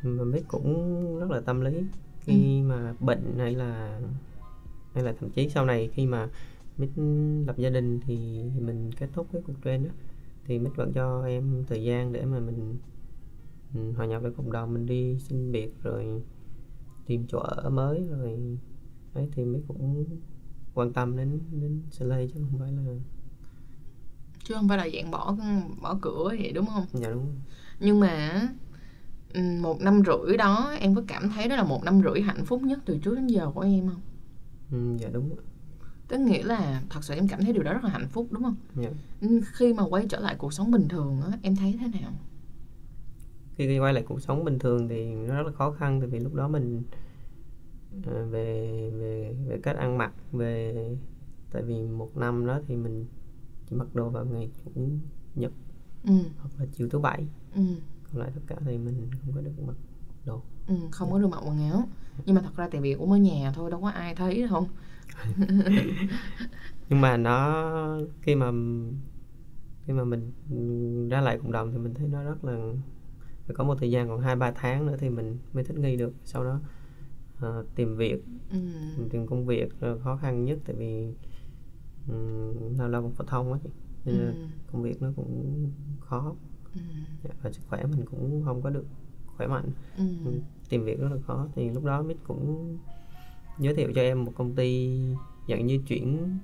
mà 0.03 0.25
biết 0.25 0.43
cũng 0.49 1.19
rất 1.19 1.31
là 1.31 1.41
tâm 1.41 1.61
lý 1.61 1.83
khi 2.21 2.61
ừ. 2.61 2.65
mà 2.65 2.95
bệnh 3.00 3.39
hay 3.39 3.55
là 3.55 4.00
hay 4.95 5.05
là 5.05 5.15
thậm 5.21 5.31
chí 5.31 5.49
sau 5.49 5.65
này 5.65 5.91
khi 5.95 6.07
mà 6.07 6.29
mít 6.79 6.91
lập 7.47 7.59
gia 7.59 7.71
đình 7.71 8.00
thì 8.00 8.43
mình 8.61 8.91
kết 8.99 9.09
thúc 9.12 9.27
cái 9.33 9.43
cuộc 9.47 9.55
train 9.65 9.85
đó 9.85 9.91
thì 10.47 10.59
mít 10.59 10.71
vẫn 10.77 10.93
cho 10.93 11.25
em 11.27 11.65
thời 11.69 11.85
gian 11.85 12.12
để 12.12 12.25
mà 12.25 12.41
mình 12.41 12.57
ừ, 12.57 12.89
hòa 13.97 14.07
nhập 14.07 14.23
với 14.23 14.33
cộng 14.33 14.53
đồng 14.53 14.75
mình 14.75 14.87
đi 14.87 15.19
xin 15.19 15.53
việc 15.53 15.83
rồi 15.83 16.23
tìm 17.07 17.27
chỗ 17.29 17.39
ở 17.39 17.71
mới 17.71 18.07
rồi 18.11 18.59
ấy 19.15 19.29
thì 19.33 19.45
mít 19.45 19.61
cũng 19.69 20.05
quan 20.75 20.93
tâm 20.93 21.17
đến 21.17 21.41
đến 21.53 21.83
Slay 21.91 22.29
chứ 22.35 22.41
không 22.50 22.59
phải 22.59 22.73
là 22.73 22.83
chứ 24.45 24.55
không 24.55 24.69
phải 24.69 24.79
là 24.79 24.89
dạng 24.95 25.11
bỏ 25.11 25.37
bỏ 25.83 25.99
cửa 26.03 26.25
vậy 26.25 26.53
đúng 26.53 26.67
không? 26.67 26.87
Dạ 26.93 27.11
đúng. 27.11 27.27
Nhưng 27.81 28.00
mà 28.00 28.49
ừ, 29.35 29.41
một 29.62 29.81
năm 29.81 30.03
rưỡi 30.07 30.37
đó 30.37 30.75
em 30.81 30.95
có 30.95 31.03
cảm 31.09 31.29
thấy 31.29 31.49
đó 31.49 31.57
là 31.57 31.65
một 31.65 31.85
năm 31.85 32.03
rưỡi 32.03 32.23
hạnh 32.23 32.45
phúc 32.45 32.62
nhất 32.62 32.79
từ 32.85 32.99
trước 32.99 33.15
đến 33.15 33.27
giờ 33.27 33.50
của 33.55 33.61
em 33.61 33.89
không? 33.89 34.00
Ừ, 34.73 34.97
dạ 35.00 35.09
đúng. 35.12 35.37
Tức 36.09 36.19
nghĩa 36.19 36.43
là 36.43 36.83
thật 36.91 37.05
sự 37.05 37.15
em 37.15 37.29
cảm 37.29 37.45
thấy 37.45 37.53
điều 37.53 37.62
đó 37.62 37.73
rất 37.73 37.85
là 37.85 37.91
hạnh 37.91 38.09
phúc 38.09 38.29
đúng 38.31 38.43
không? 38.43 38.57
Dạ. 38.77 38.91
Khi 39.53 39.73
mà 39.73 39.83
quay 39.83 40.07
trở 40.09 40.21
lại 40.21 40.35
cuộc 40.39 40.53
sống 40.53 40.71
bình 40.71 40.89
thường 40.89 41.21
á, 41.23 41.39
em 41.43 41.57
thấy 41.57 41.79
thế 41.81 42.00
nào? 42.00 42.12
Khi 43.67 43.79
quay 43.79 43.93
lại 43.93 44.05
cuộc 44.09 44.21
sống 44.21 44.45
bình 44.45 44.59
thường 44.59 44.88
thì 44.88 45.14
nó 45.14 45.35
rất 45.35 45.47
là 45.47 45.52
khó 45.52 45.71
khăn 45.71 46.00
tại 46.00 46.09
vì 46.09 46.19
lúc 46.19 46.35
đó 46.35 46.49
mình 46.49 46.83
Ờ, 48.07 48.26
về 48.26 48.90
về 48.90 49.35
về 49.47 49.59
cách 49.62 49.76
ăn 49.76 49.99
mặc 49.99 50.12
về 50.33 50.75
tại 51.52 51.62
vì 51.62 51.83
một 51.83 52.17
năm 52.17 52.47
đó 52.47 52.61
thì 52.69 52.76
mình 52.76 53.07
chỉ 53.71 53.76
mặc 53.76 53.95
đồ 53.95 54.09
vào 54.09 54.25
ngày 54.25 54.50
chủ 54.64 54.71
nhật 55.35 55.52
ừ. 56.05 56.12
hoặc 56.38 56.50
là 56.59 56.67
chiều 56.73 56.88
thứ 56.88 56.99
bảy 56.99 57.26
ừ. 57.55 57.62
còn 58.05 58.21
lại 58.21 58.31
tất 58.35 58.40
cả 58.47 58.57
thì 58.64 58.79
mình 58.79 59.09
không 59.11 59.35
có 59.35 59.40
được 59.40 59.52
mặc 59.67 59.76
đồ 60.26 60.43
ừ, 60.69 60.75
không 60.90 61.09
yeah. 61.09 61.12
có 61.12 61.19
được 61.19 61.29
mặc 61.29 61.40
quần 61.47 61.71
áo 61.71 61.88
nhưng 62.25 62.35
mà 62.35 62.40
thật 62.40 62.57
ra 62.57 62.69
tại 62.73 62.81
vì 62.81 62.95
cũng 62.95 63.12
ở 63.12 63.19
nhà 63.19 63.52
thôi 63.55 63.71
đâu 63.71 63.81
có 63.81 63.88
ai 63.90 64.14
thấy 64.14 64.47
không 64.50 64.67
nhưng 66.88 67.00
mà 67.00 67.17
nó 67.17 67.64
khi 68.23 68.35
mà 68.35 68.50
khi 69.87 69.93
mà 69.93 70.05
mình 70.05 70.33
ra 71.09 71.21
lại 71.21 71.38
cộng 71.38 71.52
đồng 71.52 71.73
thì 71.73 71.79
mình 71.79 71.95
thấy 71.95 72.09
nó 72.09 72.23
rất 72.23 72.45
là 72.45 72.73
phải 73.50 73.54
có 73.57 73.64
một 73.64 73.75
thời 73.78 73.90
gian 73.90 74.09
còn 74.09 74.21
hai 74.21 74.37
ba 74.37 74.50
tháng 74.50 74.87
nữa 74.87 74.97
thì 74.99 75.11
mình 75.11 75.38
mới 75.52 75.64
thích 75.64 75.78
nghi 75.78 75.97
được 75.97 76.12
sau 76.25 76.45
đó 76.45 76.61
uh, 77.47 77.66
tìm 77.75 77.97
việc 77.97 78.25
ừ. 78.50 78.59
tìm 79.11 79.26
công 79.26 79.47
việc 79.47 79.69
khó 80.02 80.16
khăn 80.16 80.45
nhất 80.45 80.59
tại 80.64 80.76
vì 80.76 81.14
um, 82.09 82.78
lao 82.78 82.88
động 82.88 83.12
phổ 83.12 83.25
thông 83.25 83.52
á 83.52 83.59
nên 84.04 84.16
ừ. 84.16 84.33
công 84.73 84.83
việc 84.83 85.02
nó 85.02 85.09
cũng 85.16 85.71
khó 86.00 86.35
ừ. 86.75 86.80
Dạ, 87.25 87.30
và 87.42 87.52
sức 87.52 87.62
khỏe 87.69 87.85
mình 87.85 88.04
cũng 88.11 88.42
không 88.45 88.62
có 88.62 88.71
được 88.71 88.85
khỏe 89.37 89.47
mạnh 89.47 89.71
ừ. 89.97 90.04
tìm 90.69 90.85
việc 90.85 91.00
rất 91.00 91.09
là 91.12 91.21
khó 91.26 91.49
thì 91.54 91.71
lúc 91.71 91.85
đó 91.85 92.02
mít 92.02 92.16
cũng 92.26 92.78
giới 93.59 93.75
thiệu 93.75 93.92
cho 93.95 94.00
em 94.00 94.25
một 94.25 94.33
công 94.37 94.54
ty 94.54 95.00
dạng 95.49 95.66
như 95.66 95.78
chuyển 95.87 96.38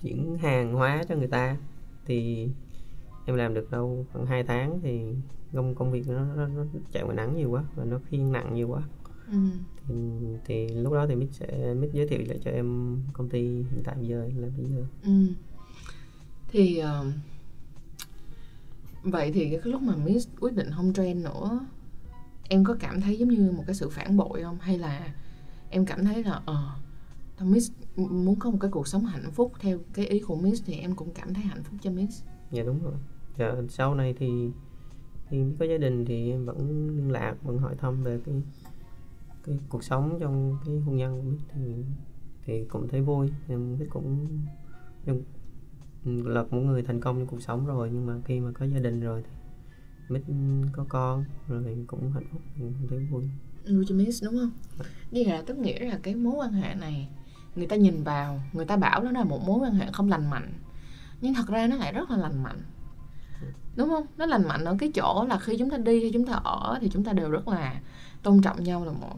chuyển 0.00 0.38
hàng 0.38 0.72
hóa 0.72 1.04
cho 1.08 1.14
người 1.16 1.28
ta 1.28 1.56
thì 2.06 2.48
em 3.26 3.36
làm 3.36 3.54
được 3.54 3.70
đâu 3.70 4.06
khoảng 4.12 4.26
2 4.26 4.42
tháng 4.42 4.80
thì 4.82 5.00
công 5.52 5.74
công 5.74 5.92
việc 5.92 6.08
nó, 6.08 6.24
nó, 6.36 6.46
nó 6.46 6.64
chạy 6.92 7.02
ngoài 7.02 7.16
nắng 7.16 7.36
nhiều 7.36 7.50
quá 7.50 7.64
và 7.74 7.84
nó 7.84 8.00
khiêng 8.10 8.32
nặng 8.32 8.54
nhiều 8.54 8.68
quá 8.68 8.82
ừ. 9.26 9.38
thì, 9.86 9.94
thì 10.44 10.68
lúc 10.68 10.92
đó 10.92 11.06
thì 11.06 11.14
mít 11.14 11.28
sẽ 11.32 11.74
mít 11.74 11.90
giới 11.92 12.08
thiệu 12.08 12.20
lại 12.26 12.38
cho 12.44 12.50
em 12.50 12.96
công 13.12 13.28
ty 13.28 13.42
hiện 13.42 13.82
tại 13.84 13.94
bây 13.96 14.06
giờ 14.08 14.28
là 14.36 14.48
bây 14.56 14.66
giờ 14.66 14.84
ừ. 15.02 15.26
thì 16.48 16.82
uh, 16.82 17.06
vậy 19.02 19.32
thì 19.34 19.50
cái 19.50 19.72
lúc 19.72 19.82
mà 19.82 19.96
mít 19.96 20.22
quyết 20.40 20.54
định 20.54 20.70
không 20.76 20.92
train 20.92 21.22
nữa 21.22 21.60
em 22.48 22.64
có 22.64 22.76
cảm 22.80 23.00
thấy 23.00 23.18
giống 23.18 23.28
như 23.28 23.52
một 23.56 23.64
cái 23.66 23.74
sự 23.74 23.88
phản 23.88 24.16
bội 24.16 24.42
không 24.42 24.58
hay 24.60 24.78
là 24.78 25.14
em 25.70 25.86
cảm 25.86 26.04
thấy 26.04 26.24
là 26.24 26.40
ờ 26.46 26.68
uh, 27.42 27.48
Miss 27.48 27.72
muốn 27.96 28.38
có 28.38 28.50
một 28.50 28.58
cái 28.60 28.70
cuộc 28.70 28.88
sống 28.88 29.04
hạnh 29.04 29.30
phúc 29.32 29.52
theo 29.60 29.78
cái 29.92 30.06
ý 30.06 30.20
của 30.20 30.36
Miss 30.36 30.62
thì 30.66 30.74
em 30.74 30.94
cũng 30.94 31.10
cảm 31.14 31.34
thấy 31.34 31.44
hạnh 31.44 31.62
phúc 31.62 31.74
cho 31.82 31.90
Miss. 31.90 32.22
Dạ 32.52 32.62
đúng 32.62 32.82
rồi. 32.82 32.94
Dạ, 33.38 33.54
sau 33.68 33.94
này 33.94 34.14
thì 34.18 34.50
khi 35.28 35.44
có 35.58 35.64
gia 35.64 35.78
đình 35.78 36.04
thì 36.04 36.30
em 36.30 36.44
vẫn 36.44 36.88
liên 36.96 37.12
lạc, 37.12 37.34
vẫn 37.42 37.58
hỏi 37.58 37.74
thăm 37.78 38.02
về 38.02 38.20
cái 38.26 38.42
cái 39.44 39.58
cuộc 39.68 39.84
sống 39.84 40.18
trong 40.20 40.56
cái 40.66 40.78
hôn 40.78 40.96
nhân 40.96 41.22
của 41.24 41.44
thì 41.54 41.84
thì 42.44 42.64
cũng 42.64 42.88
thấy 42.88 43.00
vui. 43.00 43.32
Em 43.48 43.78
Mít 43.78 43.88
cũng 43.90 44.28
em 45.06 45.22
là 46.04 46.44
một 46.50 46.60
người 46.60 46.82
thành 46.82 47.00
công 47.00 47.18
trong 47.18 47.26
cuộc 47.26 47.42
sống 47.42 47.66
rồi. 47.66 47.90
Nhưng 47.92 48.06
mà 48.06 48.14
khi 48.24 48.40
mà 48.40 48.52
có 48.52 48.66
gia 48.66 48.78
đình 48.78 49.00
rồi 49.00 49.22
thì 49.22 49.30
Mít 50.08 50.22
có 50.72 50.84
con 50.88 51.24
rồi 51.48 51.84
cũng 51.86 52.12
hạnh 52.12 52.26
phúc 52.32 52.40
cũng 52.58 52.88
thấy 52.88 52.98
vui. 52.98 53.24
Mít 53.66 54.08
đúng 54.22 54.38
không? 54.38 54.50
Như 55.10 55.24
là 55.24 55.42
tức 55.46 55.58
nghĩa 55.58 55.90
là 55.90 55.98
cái 56.02 56.14
mối 56.14 56.34
quan 56.34 56.52
hệ 56.52 56.74
này 56.74 57.08
người 57.56 57.66
ta 57.66 57.76
nhìn 57.76 58.02
vào 58.02 58.40
người 58.52 58.64
ta 58.64 58.76
bảo 58.76 59.04
đó 59.04 59.10
là 59.10 59.24
một 59.24 59.40
mối 59.46 59.58
quan 59.58 59.74
hệ 59.74 59.86
không 59.92 60.08
lành 60.08 60.30
mạnh 60.30 60.52
nhưng 61.22 61.34
thật 61.34 61.46
ra 61.46 61.66
nó 61.66 61.76
lại 61.76 61.92
rất 61.92 62.10
là 62.10 62.16
lành 62.16 62.42
mạnh. 62.42 62.62
Đúng 63.76 63.88
không? 63.88 64.06
Nó 64.16 64.26
lành 64.26 64.48
mạnh 64.48 64.64
ở 64.64 64.76
cái 64.78 64.90
chỗ 64.94 65.26
là 65.28 65.38
khi 65.38 65.56
chúng 65.58 65.70
ta 65.70 65.76
đi 65.76 66.00
hay 66.00 66.10
chúng 66.12 66.26
ta 66.26 66.32
ở 66.32 66.78
thì 66.80 66.88
chúng 66.92 67.04
ta 67.04 67.12
đều 67.12 67.30
rất 67.30 67.48
là 67.48 67.80
tôn 68.22 68.42
trọng 68.42 68.64
nhau 68.64 68.84
là 68.84 68.92
một. 68.92 69.16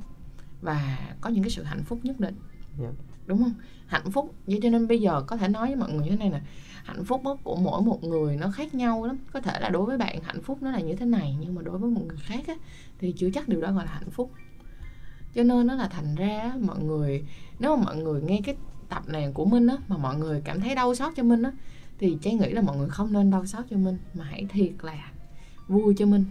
Và 0.60 0.98
có 1.20 1.30
những 1.30 1.42
cái 1.42 1.50
sự 1.50 1.62
hạnh 1.62 1.82
phúc 1.84 1.98
nhất 2.02 2.20
định. 2.20 2.36
Yeah. 2.80 2.94
Dạ. 2.98 3.04
đúng 3.26 3.38
không? 3.38 3.52
Hạnh 3.86 4.10
phúc 4.10 4.34
vậy 4.46 4.60
cho 4.62 4.70
nên 4.70 4.88
bây 4.88 5.00
giờ 5.00 5.22
có 5.26 5.36
thể 5.36 5.48
nói 5.48 5.66
với 5.66 5.76
mọi 5.76 5.92
người 5.92 6.04
như 6.04 6.10
thế 6.10 6.16
này 6.16 6.30
nè. 6.30 6.40
Hạnh 6.84 7.04
phúc 7.04 7.22
của 7.42 7.56
mỗi 7.56 7.82
một 7.82 8.04
người 8.04 8.36
nó 8.36 8.50
khác 8.50 8.74
nhau 8.74 9.04
lắm. 9.04 9.18
Có 9.32 9.40
thể 9.40 9.60
là 9.60 9.68
đối 9.68 9.84
với 9.84 9.98
bạn 9.98 10.22
hạnh 10.22 10.42
phúc 10.42 10.58
nó 10.62 10.70
là 10.70 10.80
như 10.80 10.96
thế 10.96 11.06
này 11.06 11.36
nhưng 11.40 11.54
mà 11.54 11.62
đối 11.62 11.78
với 11.78 11.90
một 11.90 12.02
người 12.06 12.18
khác 12.20 12.46
á, 12.46 12.54
thì 12.98 13.14
chưa 13.16 13.30
chắc 13.34 13.48
điều 13.48 13.60
đó 13.60 13.72
gọi 13.72 13.84
là 13.84 13.92
hạnh 13.92 14.10
phúc. 14.10 14.32
Cho 15.34 15.42
nên 15.42 15.66
nó 15.66 15.74
là 15.74 15.88
thành 15.88 16.14
ra 16.14 16.52
mọi 16.60 16.78
người 16.82 17.24
nếu 17.58 17.76
mà 17.76 17.84
mọi 17.84 17.96
người 17.96 18.22
nghe 18.22 18.40
cái 18.44 18.56
tập 18.88 19.02
này 19.08 19.30
của 19.34 19.44
minh 19.44 19.66
á 19.66 19.76
mà 19.88 19.96
mọi 19.96 20.16
người 20.16 20.40
cảm 20.44 20.60
thấy 20.60 20.74
đau 20.74 20.94
xót 20.94 21.12
cho 21.16 21.22
minh 21.22 21.42
á 21.42 21.52
thì 22.04 22.16
trang 22.22 22.36
nghĩ 22.36 22.50
là 22.50 22.62
mọi 22.62 22.76
người 22.76 22.88
không 22.88 23.12
nên 23.12 23.30
đau 23.30 23.46
xót 23.46 23.64
cho 23.70 23.76
minh 23.76 23.98
mà 24.14 24.24
hãy 24.24 24.46
thiệt 24.50 24.72
là 24.82 25.12
vui 25.68 25.94
cho 25.98 26.06
minh 26.06 26.24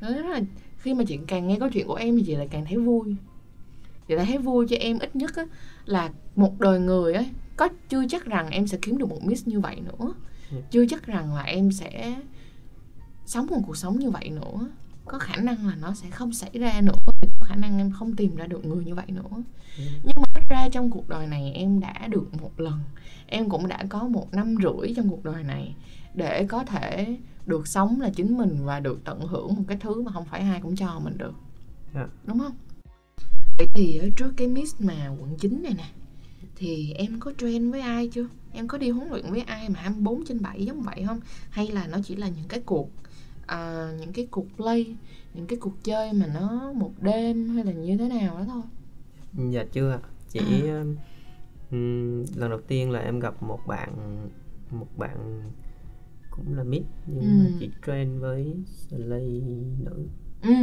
đó 0.00 0.08
là 0.08 0.40
khi 0.78 0.94
mà 0.94 1.04
chị 1.04 1.18
càng 1.26 1.48
nghe 1.48 1.56
câu 1.60 1.68
chuyện 1.68 1.86
của 1.86 1.94
em 1.94 2.16
thì 2.16 2.24
chị 2.26 2.34
lại 2.34 2.48
càng 2.50 2.64
thấy 2.64 2.76
vui. 2.76 3.16
Chị 4.08 4.14
lại 4.14 4.26
thấy 4.26 4.38
vui 4.38 4.66
cho 4.68 4.76
em 4.76 4.98
ít 4.98 5.16
nhất 5.16 5.36
á, 5.36 5.44
là 5.84 6.10
một 6.36 6.60
đời 6.60 6.80
người 6.80 7.14
ấy 7.14 7.26
có 7.56 7.68
chưa 7.88 8.08
chắc 8.08 8.24
rằng 8.24 8.50
em 8.50 8.66
sẽ 8.66 8.78
kiếm 8.82 8.98
được 8.98 9.08
một 9.08 9.24
miss 9.24 9.46
như 9.46 9.60
vậy 9.60 9.76
nữa. 9.80 10.14
Ừ. 10.50 10.56
chưa 10.70 10.86
chắc 10.86 11.06
rằng 11.06 11.34
là 11.34 11.42
em 11.42 11.72
sẽ 11.72 12.20
sống 13.26 13.46
một 13.46 13.60
cuộc 13.66 13.76
sống 13.76 13.98
như 13.98 14.10
vậy 14.10 14.30
nữa 14.30 14.68
có 15.08 15.18
khả 15.18 15.36
năng 15.36 15.66
là 15.66 15.76
nó 15.80 15.94
sẽ 15.94 16.10
không 16.10 16.32
xảy 16.32 16.50
ra 16.52 16.80
nữa 16.80 16.92
có 17.40 17.46
khả 17.46 17.56
năng 17.56 17.78
em 17.78 17.90
không 17.90 18.16
tìm 18.16 18.36
ra 18.36 18.46
được 18.46 18.64
người 18.64 18.84
như 18.84 18.94
vậy 18.94 19.06
nữa 19.08 19.42
ừ. 19.78 19.84
nhưng 20.02 20.16
mà 20.16 20.42
ra 20.48 20.68
trong 20.72 20.90
cuộc 20.90 21.08
đời 21.08 21.26
này 21.26 21.52
em 21.52 21.80
đã 21.80 22.06
được 22.08 22.34
một 22.42 22.60
lần 22.60 22.80
em 23.26 23.48
cũng 23.50 23.68
đã 23.68 23.84
có 23.88 24.08
một 24.08 24.34
năm 24.34 24.54
rưỡi 24.62 24.94
trong 24.96 25.10
cuộc 25.10 25.24
đời 25.24 25.44
này 25.44 25.74
để 26.14 26.46
có 26.48 26.64
thể 26.64 27.16
được 27.46 27.66
sống 27.66 28.00
là 28.00 28.10
chính 28.10 28.38
mình 28.38 28.64
và 28.64 28.80
được 28.80 29.00
tận 29.04 29.20
hưởng 29.20 29.54
một 29.54 29.62
cái 29.68 29.76
thứ 29.80 30.02
mà 30.02 30.12
không 30.12 30.24
phải 30.24 30.40
ai 30.40 30.60
cũng 30.60 30.76
cho 30.76 31.00
mình 31.04 31.18
được 31.18 31.34
yeah. 31.94 32.06
Dạ. 32.06 32.14
đúng 32.26 32.38
không 32.38 32.56
vậy 33.58 33.66
thì 33.74 33.98
ở 33.98 34.08
trước 34.16 34.32
cái 34.36 34.48
miss 34.48 34.80
mà 34.80 35.08
quận 35.20 35.36
9 35.38 35.62
này 35.62 35.74
nè 35.76 35.90
thì 36.56 36.92
em 36.92 37.20
có 37.20 37.32
train 37.38 37.70
với 37.70 37.80
ai 37.80 38.08
chưa 38.08 38.26
em 38.52 38.68
có 38.68 38.78
đi 38.78 38.90
huấn 38.90 39.08
luyện 39.08 39.30
với 39.30 39.40
ai 39.40 39.68
mà 39.68 39.80
24 39.80 40.24
trên 40.24 40.42
7 40.42 40.64
giống 40.64 40.80
vậy 40.80 41.04
không 41.06 41.20
hay 41.50 41.68
là 41.68 41.86
nó 41.86 41.98
chỉ 42.04 42.16
là 42.16 42.28
những 42.28 42.48
cái 42.48 42.60
cuộc 42.60 42.90
à, 43.48 43.92
những 44.00 44.12
cái 44.12 44.26
cuộc 44.30 44.46
play 44.56 44.96
những 45.34 45.46
cái 45.46 45.58
cuộc 45.58 45.84
chơi 45.84 46.12
mà 46.12 46.26
nó 46.26 46.72
một 46.72 46.92
đêm 47.00 47.48
hay 47.48 47.64
là 47.64 47.72
như 47.72 47.96
thế 47.96 48.08
nào 48.08 48.36
đó 48.38 48.44
thôi 48.46 48.62
dạ 49.50 49.64
chưa 49.72 50.00
chỉ 50.28 50.68
à. 50.68 50.84
um, 51.70 52.24
lần 52.36 52.50
đầu 52.50 52.60
tiên 52.60 52.90
là 52.90 53.00
em 53.00 53.20
gặp 53.20 53.42
một 53.42 53.60
bạn 53.66 54.18
một 54.70 54.86
bạn 54.96 55.42
cũng 56.30 56.56
là 56.56 56.64
mid 56.64 56.82
nhưng 57.06 57.20
ừ. 57.20 57.26
mà 57.26 57.56
chỉ 57.60 57.70
train 57.86 58.20
với 58.20 58.54
slay 58.76 59.42
nữ 59.78 60.06
ừ. 60.42 60.54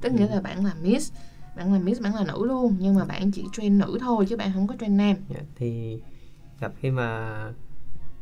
tức 0.00 0.12
nghĩa 0.12 0.28
là 0.28 0.40
bạn 0.40 0.64
là 0.64 0.74
miss 0.82 1.12
bạn 1.56 1.72
là 1.72 1.78
miss 1.78 2.02
bạn 2.02 2.14
là 2.14 2.24
nữ 2.24 2.46
luôn 2.46 2.76
nhưng 2.78 2.94
mà 2.94 3.04
bạn 3.04 3.30
chỉ 3.30 3.44
train 3.52 3.78
nữ 3.78 3.98
thôi 4.00 4.26
chứ 4.28 4.36
bạn 4.36 4.50
không 4.54 4.66
có 4.66 4.74
train 4.80 4.96
nam 4.96 5.16
dạ, 5.28 5.40
thì 5.56 5.98
gặp 6.60 6.72
khi 6.80 6.90
mà 6.90 7.52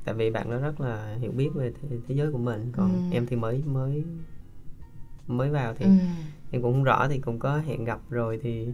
tại 0.05 0.15
vì 0.15 0.31
bạn 0.31 0.51
đó 0.51 0.59
rất 0.59 0.81
là 0.81 1.17
hiểu 1.21 1.33
biết 1.33 1.51
về 1.55 1.73
thế, 1.83 1.97
thế 2.09 2.15
giới 2.15 2.33
của 2.33 2.39
mình 2.39 2.73
còn 2.73 3.11
ừ. 3.11 3.17
em 3.17 3.27
thì 3.27 3.37
mới 3.37 3.63
mới 3.67 4.05
mới 5.27 5.51
vào 5.51 5.75
thì 5.75 5.85
ừ. 5.85 5.91
em 6.51 6.63
cũng 6.63 6.73
không 6.73 6.85
rõ 6.85 7.09
thì 7.09 7.19
cũng 7.19 7.39
có 7.39 7.59
hẹn 7.59 7.85
gặp 7.85 8.01
rồi 8.11 8.41
thì 8.43 8.69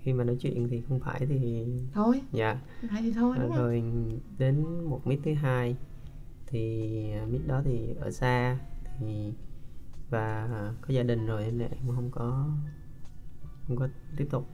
khi 0.00 0.12
mà 0.12 0.24
nói 0.24 0.36
chuyện 0.40 0.68
thì 0.70 0.82
không 0.88 1.00
phải 1.00 1.26
thì 1.26 1.66
thôi 1.92 2.20
dạ 2.32 2.60
phải 2.90 3.02
thì 3.02 3.12
thôi 3.12 3.36
đúng 3.40 3.56
rồi 3.56 3.80
không? 3.80 4.18
đến 4.38 4.84
một 4.84 5.06
mít 5.06 5.20
thứ 5.24 5.34
hai 5.34 5.76
thì 6.46 6.90
mít 7.30 7.40
đó 7.46 7.62
thì 7.64 7.94
ở 8.00 8.10
xa 8.10 8.58
thì 8.98 9.32
và 10.10 10.48
có 10.80 10.94
gia 10.94 11.02
đình 11.02 11.26
rồi 11.26 11.50
nên 11.50 11.70
em 11.70 11.94
không 11.94 12.10
có 12.10 12.48
không 13.66 13.76
có 13.76 13.88
tiếp 14.16 14.26
tục 14.30 14.46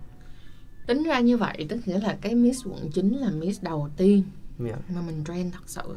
tính 0.86 1.02
ra 1.02 1.20
như 1.20 1.36
vậy 1.36 1.66
tức 1.68 1.80
nghĩa 1.86 2.00
là 2.00 2.18
cái 2.20 2.34
miss 2.34 2.66
quận 2.66 2.90
9 2.92 3.08
là 3.08 3.30
miss 3.30 3.62
đầu 3.62 3.88
tiên 3.96 4.22
yeah. 4.66 4.90
Mà 4.90 5.00
mình 5.00 5.24
train 5.24 5.50
thật 5.50 5.62
sự. 5.66 5.96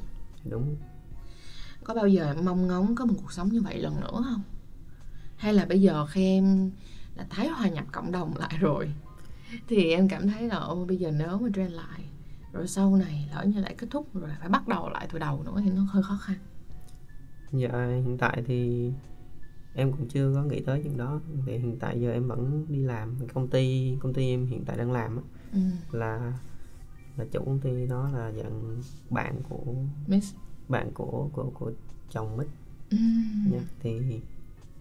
Đúng. 0.49 0.75
Có 1.83 1.93
bao 1.93 2.07
giờ 2.07 2.33
em 2.35 2.45
mong 2.45 2.67
ngóng 2.67 2.95
có 2.95 3.05
một 3.05 3.13
cuộc 3.21 3.31
sống 3.31 3.49
như 3.49 3.61
vậy 3.61 3.77
lần 3.77 4.01
nữa 4.01 4.23
không? 4.23 4.41
Hay 5.37 5.53
là 5.53 5.65
bây 5.65 5.81
giờ 5.81 6.05
khi 6.05 6.25
em 6.25 6.71
đã 7.15 7.25
tái 7.35 7.47
hòa 7.47 7.69
nhập 7.69 7.85
cộng 7.91 8.11
đồng 8.11 8.33
lại 8.39 8.57
rồi? 8.59 8.93
Thì 9.67 9.91
em 9.91 10.07
cảm 10.07 10.29
thấy 10.29 10.47
là 10.47 10.55
ô 10.55 10.85
bây 10.85 10.97
giờ 10.97 11.11
nếu 11.11 11.39
mà 11.39 11.49
train 11.55 11.71
lại 11.71 12.01
rồi 12.53 12.67
sau 12.67 12.95
này 12.95 13.29
lỡ 13.35 13.43
như 13.45 13.61
lại 13.61 13.75
kết 13.77 13.87
thúc 13.89 14.15
rồi 14.15 14.29
phải 14.39 14.49
bắt 14.49 14.67
đầu 14.67 14.89
lại 14.89 15.07
từ 15.13 15.19
đầu 15.19 15.43
nữa 15.43 15.61
thì 15.63 15.71
nó 15.71 15.81
hơi 15.81 16.03
khó 16.03 16.17
khăn. 16.21 16.37
Dạ 17.51 17.87
hiện 18.05 18.17
tại 18.17 18.43
thì 18.45 18.91
em 19.75 19.91
cũng 19.91 20.07
chưa 20.07 20.33
có 20.35 20.43
nghĩ 20.43 20.61
tới 20.61 20.81
chuyện 20.83 20.97
đó. 20.97 21.19
Thì 21.45 21.57
hiện 21.57 21.79
tại 21.79 22.01
giờ 22.01 22.11
em 22.11 22.27
vẫn 22.27 22.65
đi 22.69 22.83
làm. 22.83 23.15
Công 23.33 23.47
ty 23.47 23.95
công 23.99 24.13
ty 24.13 24.29
em 24.29 24.45
hiện 24.45 24.65
tại 24.65 24.77
đang 24.77 24.91
làm 24.91 25.19
ừ. 25.53 25.59
là 25.91 26.33
là 27.17 27.25
chủ 27.31 27.39
công 27.45 27.59
ty 27.59 27.87
đó 27.87 28.09
là 28.09 28.31
dạng 28.31 28.81
bạn 29.09 29.41
của 29.49 29.73
Miss 30.07 30.35
bạn 30.69 30.91
của 30.93 31.29
của 31.33 31.51
của 31.53 31.71
chồng 32.09 32.37
Mít 32.37 32.47
ừ. 32.89 32.97
nha 33.51 33.59
thì 33.79 33.99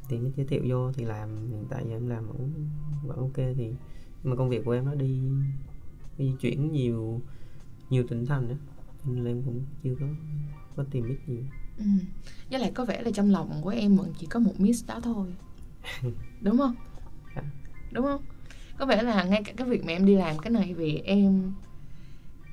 thì 0.08 0.18
mới 0.18 0.32
giới 0.36 0.46
thiệu 0.46 0.62
vô 0.68 0.92
thì 0.92 1.04
làm 1.04 1.48
hiện 1.48 1.64
tại 1.70 1.84
giờ 1.88 1.96
em 1.96 2.08
làm 2.08 2.26
vẫn 2.26 2.52
vẫn 3.02 3.16
ok 3.16 3.36
thì 3.36 3.74
nhưng 4.22 4.30
mà 4.30 4.36
công 4.36 4.48
việc 4.48 4.64
của 4.64 4.72
em 4.72 4.84
nó 4.84 4.94
đi 4.94 5.20
di 6.18 6.32
chuyển 6.40 6.72
nhiều 6.72 7.20
nhiều 7.90 8.04
tỉnh 8.08 8.26
thành 8.26 8.48
đó 8.48 8.54
nên 9.04 9.24
là 9.24 9.30
em 9.30 9.42
cũng 9.42 9.60
chưa 9.82 9.94
có 10.00 10.06
có 10.76 10.84
tìm 10.90 11.08
biết 11.08 11.18
nhiều 11.26 11.42
ừ. 11.78 11.84
với 12.50 12.60
lại 12.60 12.72
có 12.74 12.84
vẻ 12.84 13.02
là 13.02 13.10
trong 13.10 13.30
lòng 13.30 13.60
của 13.62 13.70
em 13.70 13.96
vẫn 13.96 14.12
chỉ 14.18 14.26
có 14.26 14.40
một 14.40 14.60
miss 14.60 14.86
đó 14.86 15.00
thôi 15.02 15.34
đúng 16.40 16.58
không 16.58 16.74
dạ. 17.36 17.42
đúng 17.92 18.04
không 18.04 18.22
có 18.78 18.86
vẻ 18.86 19.02
là 19.02 19.24
ngay 19.24 19.42
cả 19.44 19.52
cái 19.56 19.68
việc 19.68 19.84
mà 19.84 19.92
em 19.92 20.06
đi 20.06 20.14
làm 20.14 20.38
cái 20.38 20.50
này 20.50 20.74
vì 20.74 20.96
em 20.96 21.52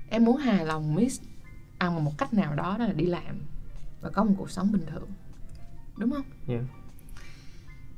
em 0.09 0.25
muốn 0.25 0.37
hài 0.37 0.65
lòng 0.65 0.95
miss 0.95 1.21
ăn 1.77 1.95
à, 1.95 1.99
một 1.99 2.17
cách 2.17 2.33
nào 2.33 2.55
đó 2.55 2.75
đó 2.79 2.85
là 2.85 2.93
đi 2.93 3.05
làm 3.05 3.39
và 4.01 4.09
có 4.09 4.23
một 4.23 4.33
cuộc 4.37 4.51
sống 4.51 4.71
bình 4.71 4.85
thường. 4.85 5.09
Đúng 5.97 6.11
không? 6.11 6.25
Yeah. 6.47 6.63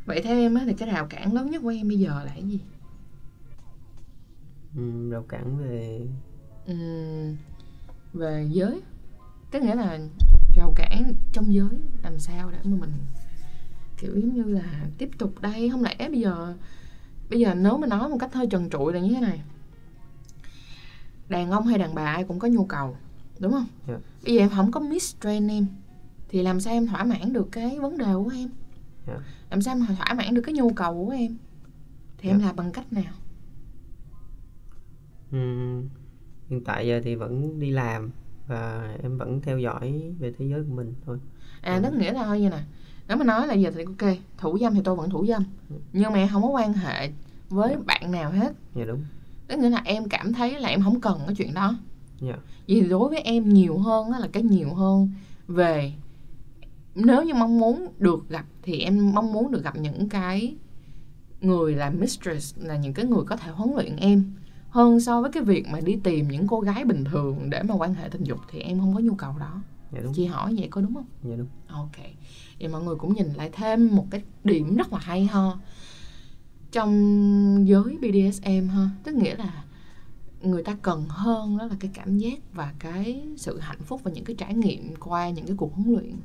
Vậy 0.06 0.22
theo 0.22 0.38
em 0.38 0.56
á 0.56 0.64
thì 0.66 0.74
cái 0.74 0.90
rào 0.90 1.08
cản 1.10 1.34
lớn 1.34 1.52
nhất 1.52 1.62
của 1.62 1.70
em 1.70 1.88
bây 1.88 2.00
giờ 2.00 2.24
là 2.26 2.32
cái 2.34 2.44
gì? 2.44 2.60
Ừ, 4.76 5.10
rào 5.12 5.24
cản 5.30 5.58
về 5.58 6.08
ừ, 6.66 6.76
về 8.14 8.48
giới. 8.52 8.82
Tức 9.52 9.62
nghĩa 9.62 9.76
là 9.76 10.00
rào 10.56 10.74
cản 10.76 11.14
trong 11.34 11.54
giới 11.54 11.70
làm 12.04 12.20
sao 12.20 12.52
để 12.52 12.58
mà 12.64 12.78
mình 12.80 12.94
kiểu 13.98 14.12
giống 14.16 14.34
như 14.34 14.44
là 14.44 14.86
tiếp 14.98 15.10
tục 15.18 15.42
đây. 15.42 15.70
Không 15.70 15.84
lẽ 15.84 15.96
bây 16.00 16.20
giờ 16.20 16.56
bây 17.30 17.40
giờ 17.40 17.56
nếu 17.56 17.78
mà 17.78 17.88
nói 17.88 18.10
một 18.10 18.18
cách 18.20 18.34
hơi 18.34 18.48
trần 18.48 18.70
trụi 18.70 18.94
là 18.94 19.00
như 19.00 19.14
thế 19.14 19.22
này 19.22 19.42
đàn 21.32 21.52
ông 21.52 21.66
hay 21.66 21.78
đàn 21.80 21.96
bà 21.96 22.06
ai 22.06 22.24
cũng 22.24 22.40
có 22.40 22.48
nhu 22.48 22.66
cầu 22.66 22.96
đúng 23.40 23.52
không 23.52 23.66
yeah. 23.88 24.02
Dạ. 24.02 24.08
bây 24.26 24.36
giờ 24.36 24.42
em 24.42 24.50
không 24.50 24.72
có 24.72 24.80
miss 24.80 25.16
train 25.22 25.48
em 25.48 25.66
thì 26.30 26.44
làm 26.44 26.60
sao 26.60 26.74
em 26.74 26.88
thỏa 26.88 27.04
mãn 27.04 27.34
được 27.34 27.48
cái 27.52 27.80
vấn 27.80 27.98
đề 27.98 28.14
của 28.14 28.32
em 28.34 28.50
yeah. 29.08 29.20
Dạ. 29.20 29.26
làm 29.50 29.62
sao 29.62 29.76
em 29.76 29.86
thỏa 29.86 30.14
mãn 30.14 30.34
được 30.34 30.42
cái 30.42 30.56
nhu 30.56 30.70
cầu 30.70 31.06
của 31.06 31.12
em 31.12 31.38
thì 32.18 32.30
yeah. 32.30 32.36
em 32.36 32.40
dạ. 32.40 32.46
làm 32.46 32.56
bằng 32.56 32.72
cách 32.72 32.94
nào 32.94 33.14
uhm, 35.36 35.88
hiện 36.50 36.64
tại 36.66 36.88
giờ 36.88 37.02
thì 37.04 37.16
vẫn 37.16 37.60
đi 37.60 37.72
làm 37.72 38.12
và 38.48 38.96
em 39.04 39.18
vẫn 39.18 39.42
theo 39.42 39.60
dõi 39.60 40.14
về 40.20 40.34
thế 40.38 40.46
giới 40.46 40.64
của 40.64 40.74
mình 40.76 40.94
thôi 41.06 41.20
à 41.62 41.80
tức 41.84 41.94
nghĩa 41.94 42.14
là 42.14 42.24
thôi 42.26 42.42
như 42.42 42.50
nè 42.50 42.64
nếu 43.08 43.18
mà 43.18 43.24
nói 43.24 43.48
là 43.48 43.54
giờ 43.54 43.72
thì 43.76 43.84
ok 43.84 44.18
thủ 44.38 44.58
dâm 44.58 44.74
thì 44.74 44.82
tôi 44.84 44.96
vẫn 44.96 45.10
thủ 45.10 45.26
dâm 45.26 45.44
nhưng 45.94 46.14
mà 46.14 46.20
em 46.20 46.30
không 46.32 46.42
có 46.42 46.48
quan 46.48 46.74
hệ 46.74 47.12
với 47.50 47.70
yeah. 47.70 47.86
bạn 47.86 48.12
nào 48.12 48.32
hết 48.32 48.54
dạ 48.76 48.86
đúng 48.86 49.04
tức 49.52 49.58
nghĩa 49.60 49.70
là 49.70 49.82
em 49.86 50.10
cảm 50.10 50.34
thấy 50.34 50.60
là 50.60 50.70
em 50.70 50.82
không 50.84 51.02
cần 51.02 51.20
cái 51.26 51.36
chuyện 51.36 51.54
đó. 51.54 51.76
Yeah. 52.22 52.40
vì 52.68 52.82
đối 52.82 53.10
với 53.10 53.20
em 53.20 53.50
nhiều 53.50 53.78
hơn 53.78 54.10
là 54.10 54.28
cái 54.32 54.44
nhiều 54.44 54.74
hơn 54.74 55.10
về 55.48 55.94
nếu 56.96 57.24
như 57.24 57.34
mong 57.34 57.60
muốn 57.60 57.88
được 58.00 58.30
gặp 58.30 58.46
thì 58.62 58.80
em 58.80 59.14
mong 59.14 59.34
muốn 59.34 59.52
được 59.52 59.64
gặp 59.64 59.76
những 59.78 60.10
cái 60.10 60.56
người 61.42 61.76
làm 61.76 62.00
mistress 62.00 62.58
là 62.58 62.76
những 62.76 62.94
cái 62.94 63.06
người 63.06 63.24
có 63.26 63.36
thể 63.38 63.52
huấn 63.52 63.76
luyện 63.76 63.96
em. 63.96 64.34
Hơn 64.70 65.00
so 65.00 65.22
với 65.22 65.32
cái 65.32 65.44
việc 65.44 65.68
mà 65.68 65.80
đi 65.80 65.98
tìm 66.04 66.28
những 66.28 66.48
cô 66.48 66.60
gái 66.60 66.86
bình 66.86 67.04
thường 67.04 67.50
để 67.50 67.64
mà 67.64 67.76
quan 67.76 67.94
hệ 67.94 68.10
tình 68.10 68.24
dục 68.24 68.40
thì 68.52 68.60
em 68.60 68.80
không 68.80 68.94
có 68.94 69.00
nhu 69.00 69.16
cầu 69.16 69.34
đó. 69.40 69.62
Dạ 69.94 70.00
đúng. 70.04 70.14
chị 70.14 70.26
hỏi 70.26 70.56
vậy 70.58 70.68
có 70.72 70.82
đúng 70.82 70.94
không? 70.94 71.06
Dạ 71.24 71.36
đúng. 71.36 71.48
Ok. 71.68 72.06
Thì 72.60 72.68
mọi 72.68 72.84
người 72.84 72.96
cũng 72.96 73.14
nhìn 73.14 73.28
lại 73.34 73.50
thêm 73.54 73.96
một 73.96 74.06
cái 74.12 74.22
điểm 74.44 74.76
rất 74.76 74.94
là 74.94 75.00
hay 75.00 75.26
ho 75.26 75.58
trong 76.72 77.68
giới 77.68 77.98
BDSM 78.02 78.68
ha? 78.68 78.90
Tức 79.04 79.16
nghĩa 79.16 79.36
là 79.36 79.64
người 80.42 80.64
ta 80.64 80.78
cần 80.82 81.06
hơn 81.10 81.58
đó 81.58 81.66
là 81.66 81.76
cái 81.80 81.92
cảm 81.94 82.18
giác 82.18 82.40
và 82.54 82.74
cái 82.80 83.24
sự 83.38 83.60
hạnh 83.60 83.82
phúc 83.82 84.02
và 84.04 84.12
những 84.12 84.26
cái 84.26 84.36
trải 84.36 84.54
nghiệm 84.54 84.96
qua 85.00 85.30
những 85.30 85.46
cái 85.46 85.56
cuộc 85.58 85.76
huấn 85.76 85.92
luyện 85.94 86.16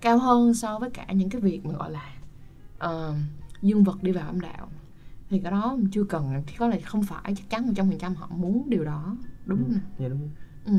cao 0.00 0.18
hơn 0.18 0.54
so 0.54 0.78
với 0.78 0.90
cả 0.90 1.06
những 1.12 1.30
cái 1.30 1.40
việc 1.40 1.66
mà 1.66 1.72
gọi 1.72 1.90
là 1.90 2.14
uh, 2.84 3.14
dương 3.62 3.84
vật 3.84 4.02
đi 4.02 4.12
vào 4.12 4.26
âm 4.26 4.40
đạo. 4.40 4.68
Thì 5.30 5.38
cái 5.38 5.52
đó 5.52 5.76
chưa 5.92 6.04
cần 6.04 6.42
thì 6.46 6.56
có 6.56 6.68
là 6.68 6.76
không 6.84 7.02
phải 7.02 7.34
chắc 7.36 7.50
chắn 7.50 7.66
một 7.66 7.72
trăm 7.76 7.90
phần 7.90 7.98
trăm 7.98 8.14
họ 8.14 8.28
muốn 8.30 8.70
điều 8.70 8.84
đó 8.84 9.16
đúng 9.46 9.58
không 9.58 9.72
ừ, 9.72 9.78
dạ 9.98 10.08
đúng. 10.08 10.28
Ừ. 10.64 10.72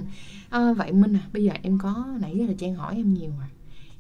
à, 0.50 0.74
vậy 0.74 0.92
minh 0.92 1.16
à 1.16 1.28
bây 1.34 1.44
giờ 1.44 1.54
em 1.62 1.78
có 1.78 2.08
nãy 2.22 2.38
giờ 2.38 2.46
là 2.46 2.54
trang 2.58 2.76
hỏi 2.76 2.96
em 2.96 3.14
nhiều 3.14 3.32
rồi 3.40 3.48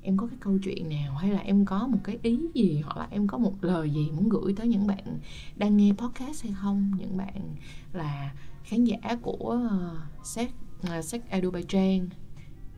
em 0.01 0.17
có 0.17 0.27
cái 0.27 0.37
câu 0.39 0.57
chuyện 0.63 0.89
nào 0.89 1.15
hay 1.15 1.31
là 1.31 1.39
em 1.39 1.65
có 1.65 1.87
một 1.87 1.97
cái 2.03 2.19
ý 2.21 2.39
gì 2.53 2.81
hoặc 2.85 2.97
là 2.97 3.07
em 3.11 3.27
có 3.27 3.37
một 3.37 3.53
lời 3.61 3.89
gì 3.89 4.11
muốn 4.11 4.29
gửi 4.29 4.53
tới 4.53 4.67
những 4.67 4.87
bạn 4.87 5.19
đang 5.55 5.77
nghe 5.77 5.91
podcast 5.97 6.43
hay 6.43 6.53
không 6.61 6.91
những 6.97 7.17
bạn 7.17 7.55
là 7.93 8.33
khán 8.63 8.83
giả 8.83 8.97
của 9.21 9.59
uh, 10.83 11.05
sex 11.05 11.21
edu 11.29 11.51
by 11.51 11.63
trang 11.63 12.07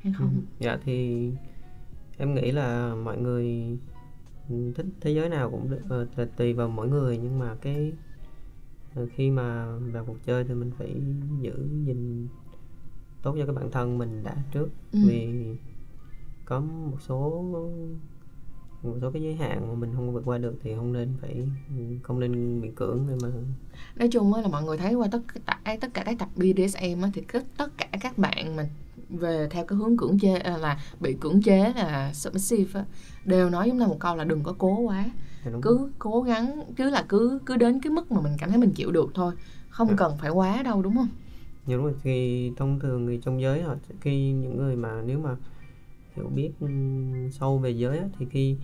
hay 0.03 0.13
không 0.17 0.29
ừ. 0.35 0.41
dạ 0.59 0.77
thì 0.85 1.29
em 2.17 2.33
nghĩ 2.35 2.51
là 2.51 2.95
mọi 2.95 3.17
người 3.17 3.77
thích 4.75 4.85
thế 5.01 5.11
giới 5.11 5.29
nào 5.29 5.51
cũng 5.51 5.69
được 5.69 6.03
uh, 6.23 6.37
tùy 6.37 6.53
vào 6.53 6.67
mỗi 6.67 6.87
người 6.87 7.17
nhưng 7.17 7.39
mà 7.39 7.55
cái 7.61 7.93
khi 9.15 9.31
mà 9.31 9.77
vào 9.77 10.05
cuộc 10.05 10.17
chơi 10.25 10.43
thì 10.43 10.53
mình 10.53 10.71
phải 10.77 10.95
giữ 11.41 11.69
gìn 11.85 12.27
tốt 13.21 13.35
cho 13.39 13.45
cái 13.45 13.55
bản 13.55 13.71
thân 13.71 13.97
mình 13.97 14.23
đã 14.23 14.35
trước 14.51 14.69
ừ. 14.91 14.99
vì 15.07 15.33
có 16.51 16.59
một 16.59 16.97
số 17.07 17.43
một 18.83 18.95
số 19.01 19.11
cái 19.11 19.21
giới 19.21 19.35
hạn 19.35 19.67
mà 19.67 19.73
mình 19.73 19.91
không 19.95 20.13
vượt 20.13 20.21
qua 20.25 20.37
được 20.37 20.55
thì 20.63 20.75
không 20.75 20.93
nên 20.93 21.13
phải 21.21 21.47
không 22.03 22.19
nên 22.19 22.61
bị 22.61 22.69
cưỡng 22.75 23.07
để 23.09 23.15
mà 23.23 23.29
nói 23.95 24.09
chung 24.11 24.33
là 24.33 24.47
mọi 24.47 24.63
người 24.63 24.77
thấy 24.77 24.93
qua 24.93 25.07
tất 25.11 25.21
cả 25.45 25.77
tất 25.81 25.87
cả 25.93 26.03
các 26.05 26.19
tập 26.19 26.29
BDSM 26.35 27.03
thì 27.13 27.23
tất 27.57 27.77
cả 27.77 27.87
các 28.01 28.17
bạn 28.17 28.55
mà 28.55 28.69
về 29.09 29.47
theo 29.51 29.65
cái 29.65 29.77
hướng 29.77 29.97
cưỡng 29.97 30.19
chế 30.19 30.33
à, 30.33 30.57
là 30.57 30.79
bị 30.99 31.15
cưỡng 31.21 31.41
chế 31.41 31.73
là 31.75 32.13
submissive 32.13 32.85
đều 33.25 33.49
nói 33.49 33.67
giống 33.67 33.79
là 33.79 33.87
một 33.87 33.97
câu 33.99 34.15
là 34.15 34.23
đừng 34.23 34.43
có 34.43 34.55
cố 34.57 34.79
quá 34.79 35.05
dạ, 35.45 35.51
cứ 35.61 35.91
cố 35.99 36.21
gắng 36.21 36.63
chứ 36.77 36.89
là 36.89 37.05
cứ 37.09 37.39
cứ 37.45 37.57
đến 37.57 37.79
cái 37.79 37.91
mức 37.91 38.11
mà 38.11 38.21
mình 38.21 38.33
cảm 38.37 38.49
thấy 38.49 38.59
mình 38.59 38.71
chịu 38.71 38.91
được 38.91 39.11
thôi 39.13 39.33
không 39.69 39.89
à. 39.89 39.95
cần 39.97 40.17
phải 40.17 40.29
quá 40.29 40.63
đâu 40.63 40.81
đúng 40.81 40.95
không? 40.95 41.09
Dạ 41.67 41.75
đúng 41.75 41.85
rồi. 41.85 41.95
Thì 42.03 42.51
thông 42.57 42.79
thường 42.79 43.07
thì 43.07 43.19
trong 43.23 43.41
giới 43.41 43.61
họ 43.61 43.75
khi 44.01 44.31
những 44.31 44.57
người 44.57 44.75
mà 44.75 45.01
nếu 45.05 45.19
mà 45.19 45.35
hiểu 46.15 46.27
biết 46.27 46.51
sâu 47.31 47.57
về 47.57 47.69
giới 47.69 47.99
thì 48.19 48.25
khi 48.31 48.57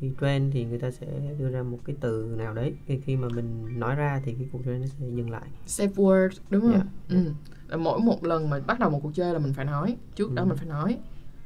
khi 0.00 0.10
trend 0.20 0.54
thì 0.54 0.64
người 0.64 0.78
ta 0.78 0.90
sẽ 0.90 1.06
đưa 1.38 1.50
ra 1.50 1.62
một 1.62 1.78
cái 1.84 1.96
từ 2.00 2.34
nào 2.38 2.54
đấy 2.54 2.74
khi 2.86 3.00
khi 3.04 3.16
mà 3.16 3.28
mình 3.28 3.80
nói 3.80 3.94
ra 3.94 4.22
thì 4.24 4.34
cái 4.34 4.48
cuộc 4.52 4.60
trend 4.64 4.80
nó 4.80 4.86
sẽ 4.86 5.06
dừng 5.14 5.30
lại 5.30 5.48
safe 5.66 5.92
word 5.92 6.28
đúng 6.50 6.62
không 6.62 6.72
yeah. 6.72 6.86
Dạ. 7.08 7.16
ừ 7.16 7.32
mỗi 7.78 8.00
một 8.00 8.24
lần 8.24 8.50
mà 8.50 8.60
bắt 8.66 8.80
đầu 8.80 8.90
một 8.90 9.00
cuộc 9.02 9.14
chơi 9.14 9.32
là 9.32 9.38
mình 9.38 9.52
phải 9.52 9.64
nói 9.64 9.96
trước 10.14 10.28
ừ. 10.28 10.34
đó 10.34 10.44
mình 10.44 10.56
phải 10.56 10.66
nói 10.66 10.98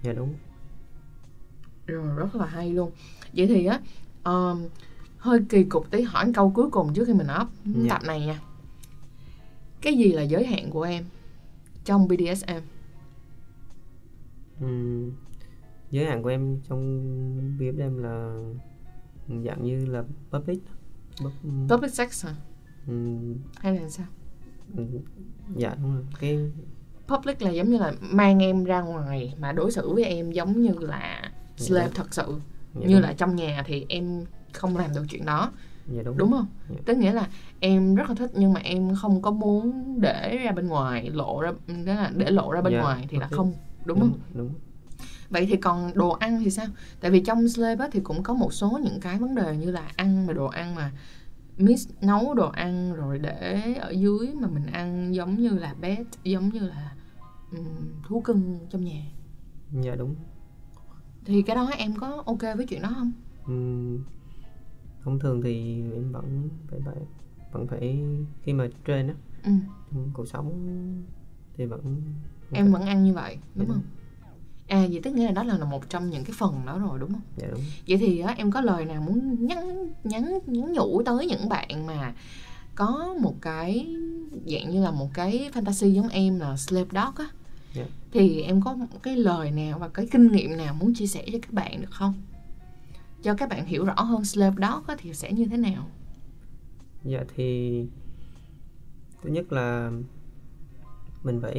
dạ 0.03 0.13
đúng 0.13 0.35
rồi 1.87 2.17
rất 2.17 2.35
là 2.35 2.47
hay 2.47 2.71
luôn 2.71 2.91
vậy 3.33 3.47
thì 3.47 3.67
á 3.67 3.81
um, 4.25 4.69
hơi 5.17 5.41
kỳ 5.49 5.65
cục 5.65 5.91
tí 5.91 6.03
hỏi 6.03 6.33
câu 6.35 6.51
cuối 6.51 6.71
cùng 6.71 6.95
trước 6.95 7.05
khi 7.07 7.13
mình 7.13 7.27
up 7.43 7.49
dạ. 7.65 7.89
tập 7.89 8.03
này 8.07 8.27
nha 8.27 8.41
cái 9.81 9.95
gì 9.95 10.13
là 10.13 10.23
giới 10.23 10.47
hạn 10.47 10.71
của 10.71 10.83
em 10.83 11.05
trong 11.85 12.09
BDSM 12.09 12.61
uhm, 14.65 15.11
giới 15.93 16.07
hạn 16.07 16.23
của 16.23 16.29
em 16.29 16.61
trong 16.69 17.03
BDSM 17.59 17.99
là 17.99 18.37
dạng 19.45 19.65
như 19.65 19.87
là 19.87 20.05
public 20.31 20.63
public 21.69 21.93
sex 21.93 22.25
hả? 22.27 22.35
Uhm. 22.91 23.37
hay 23.57 23.81
là 23.81 23.89
sao? 23.89 24.07
Dạ 25.57 25.75
đúng 25.83 25.95
rồi. 25.95 26.05
Cái 26.21 26.53
public 27.09 27.43
là 27.43 27.51
giống 27.51 27.71
như 27.71 27.79
là 27.79 27.93
mang 28.01 28.43
em 28.43 28.65
ra 28.65 28.81
ngoài 28.81 29.35
mà 29.39 29.53
đối 29.53 29.71
xử 29.71 29.95
với 29.95 30.05
em 30.05 30.31
giống 30.31 30.63
như 30.63 30.75
là 30.79 31.33
slave 31.57 31.87
dạ. 31.87 31.93
thật 31.95 32.15
sự. 32.15 32.41
Dạ 32.75 32.87
như 32.87 32.95
đúng. 32.95 33.03
là 33.03 33.13
trong 33.13 33.37
nhà 33.37 33.63
thì 33.67 33.87
em 33.89 34.25
không 34.53 34.77
làm 34.77 34.91
được 34.95 35.05
chuyện 35.11 35.25
đó. 35.25 35.53
Dạ 35.87 36.03
đúng. 36.03 36.19
Đúng 36.19 36.31
không? 36.31 36.47
Dạ. 36.71 36.77
tức 36.85 36.97
nghĩa 36.97 37.13
là 37.13 37.29
em 37.61 37.95
rất 37.95 38.09
là 38.09 38.15
thích 38.15 38.31
nhưng 38.35 38.53
mà 38.53 38.61
em 38.61 38.95
không 38.95 39.23
có 39.23 39.31
muốn 39.31 39.97
để 40.01 40.39
ra 40.45 40.53
bên 40.53 40.67
ngoài 40.67 41.11
lộ 41.11 41.41
ra 41.41 41.53
đó 41.69 41.95
là 41.95 42.13
để 42.17 42.31
lộ 42.31 42.53
ra 42.53 42.61
bên 42.61 42.73
dạ, 42.73 42.81
ngoài 42.81 43.07
thì 43.09 43.19
là 43.19 43.29
không 43.29 43.53
đúng, 43.85 44.01
đúng 44.01 44.11
không? 44.11 44.21
đúng 44.35 44.51
vậy 45.33 45.47
thì 45.47 45.57
còn 45.57 45.95
đồ 45.95 46.11
ăn 46.11 46.41
thì 46.45 46.51
sao? 46.51 46.67
Tại 47.01 47.11
vì 47.11 47.21
trong 47.21 47.49
slave 47.49 47.89
thì 47.93 48.01
cũng 48.01 48.23
có 48.23 48.35
một 48.35 48.53
số 48.53 48.81
những 48.83 49.01
cái 49.01 49.19
vấn 49.19 49.35
đề 49.35 49.57
như 49.57 49.71
là 49.71 49.93
ăn 49.97 50.27
mà 50.27 50.33
đồ 50.33 50.47
ăn 50.47 50.75
mà 50.75 50.93
mix 51.57 51.89
nấu 52.01 52.35
đồ 52.35 52.49
ăn 52.49 52.95
rồi 52.95 53.19
để 53.19 53.75
ở 53.81 53.91
dưới 53.91 54.35
mà 54.35 54.49
mình 54.49 54.67
ăn 54.67 55.15
giống 55.15 55.35
như 55.35 55.49
là 55.49 55.75
pet 55.81 56.07
giống 56.25 56.49
như 56.49 56.61
là 56.61 56.95
um, 57.53 57.65
thú 58.09 58.21
cưng 58.21 58.59
trong 58.71 58.85
nhà. 58.85 59.03
Dạ 59.83 59.95
đúng. 59.95 60.15
Thì 61.25 61.43
cái 61.43 61.57
đó 61.57 61.71
em 61.79 61.95
có 61.95 62.23
ok 62.27 62.41
với 62.57 62.67
chuyện 62.69 62.83
đó 62.83 62.93
không? 62.95 63.13
Uhm, 63.53 63.99
thông 65.05 65.19
thường 65.19 65.43
thì 65.43 65.83
em 65.93 66.13
vẫn 66.13 66.49
phải 66.71 66.81
phải 66.85 66.97
vẫn 67.53 67.67
phải 67.67 68.05
khi 68.43 68.53
mà 68.53 68.69
trên 68.85 69.09
á 69.09 69.15
ừ. 69.45 69.53
trong 69.91 70.11
cuộc 70.13 70.29
sống 70.29 70.53
thì 71.57 71.67
vẫn 71.67 72.03
em 72.53 72.65
phải... 72.65 72.73
vẫn 72.73 72.83
ăn 72.83 73.05
như 73.05 73.13
vậy 73.13 73.39
đúng 73.55 73.69
dạ, 73.69 73.75
không 73.75 73.83
à 74.73 74.87
vậy 74.91 75.01
tức 75.03 75.15
nghĩa 75.15 75.27
là 75.27 75.33
đó 75.33 75.43
là 75.43 75.65
một 75.65 75.89
trong 75.89 76.11
những 76.11 76.25
cái 76.25 76.33
phần 76.39 76.67
đó 76.67 76.79
rồi 76.79 76.99
đúng 76.99 77.13
không 77.13 77.23
dạ 77.37 77.47
đúng 77.51 77.61
vậy 77.89 77.97
thì 77.99 78.21
á, 78.21 78.35
em 78.39 78.51
có 78.51 78.61
lời 78.61 78.85
nào 78.85 79.03
muốn 79.03 79.47
nhắn 79.47 79.89
nhắn 80.05 80.39
nhắn 80.47 80.73
nhủ 80.73 81.03
tới 81.03 81.27
những 81.27 81.49
bạn 81.49 81.87
mà 81.87 82.15
có 82.75 83.15
một 83.21 83.35
cái 83.41 83.97
dạng 84.47 84.71
như 84.71 84.83
là 84.83 84.91
một 84.91 85.09
cái 85.15 85.51
fantasy 85.55 85.89
giống 85.89 86.09
em 86.09 86.41
là 86.41 86.57
slave 86.57 86.89
dog 86.93 87.15
á 87.17 87.25
yeah. 87.25 87.29
Dạ. 87.75 87.85
thì 88.13 88.43
em 88.43 88.63
có 88.63 88.77
cái 89.03 89.17
lời 89.17 89.51
nào 89.51 89.79
và 89.79 89.89
cái 89.89 90.09
kinh 90.11 90.33
nghiệm 90.33 90.57
nào 90.57 90.75
muốn 90.75 90.95
chia 90.95 91.07
sẻ 91.07 91.25
cho 91.33 91.39
các 91.43 91.53
bạn 91.53 91.81
được 91.81 91.91
không 91.91 92.15
cho 93.23 93.35
các 93.35 93.49
bạn 93.49 93.67
hiểu 93.67 93.85
rõ 93.85 94.03
hơn 94.03 94.25
slave 94.25 94.57
dog 94.57 94.87
á, 94.87 94.97
thì 94.99 95.15
sẽ 95.15 95.33
như 95.33 95.45
thế 95.45 95.57
nào 95.57 95.89
dạ 97.05 97.25
thì 97.37 97.87
thứ 99.23 99.31
nhất 99.31 99.53
là 99.53 99.91
mình 101.23 101.41
phải 101.43 101.59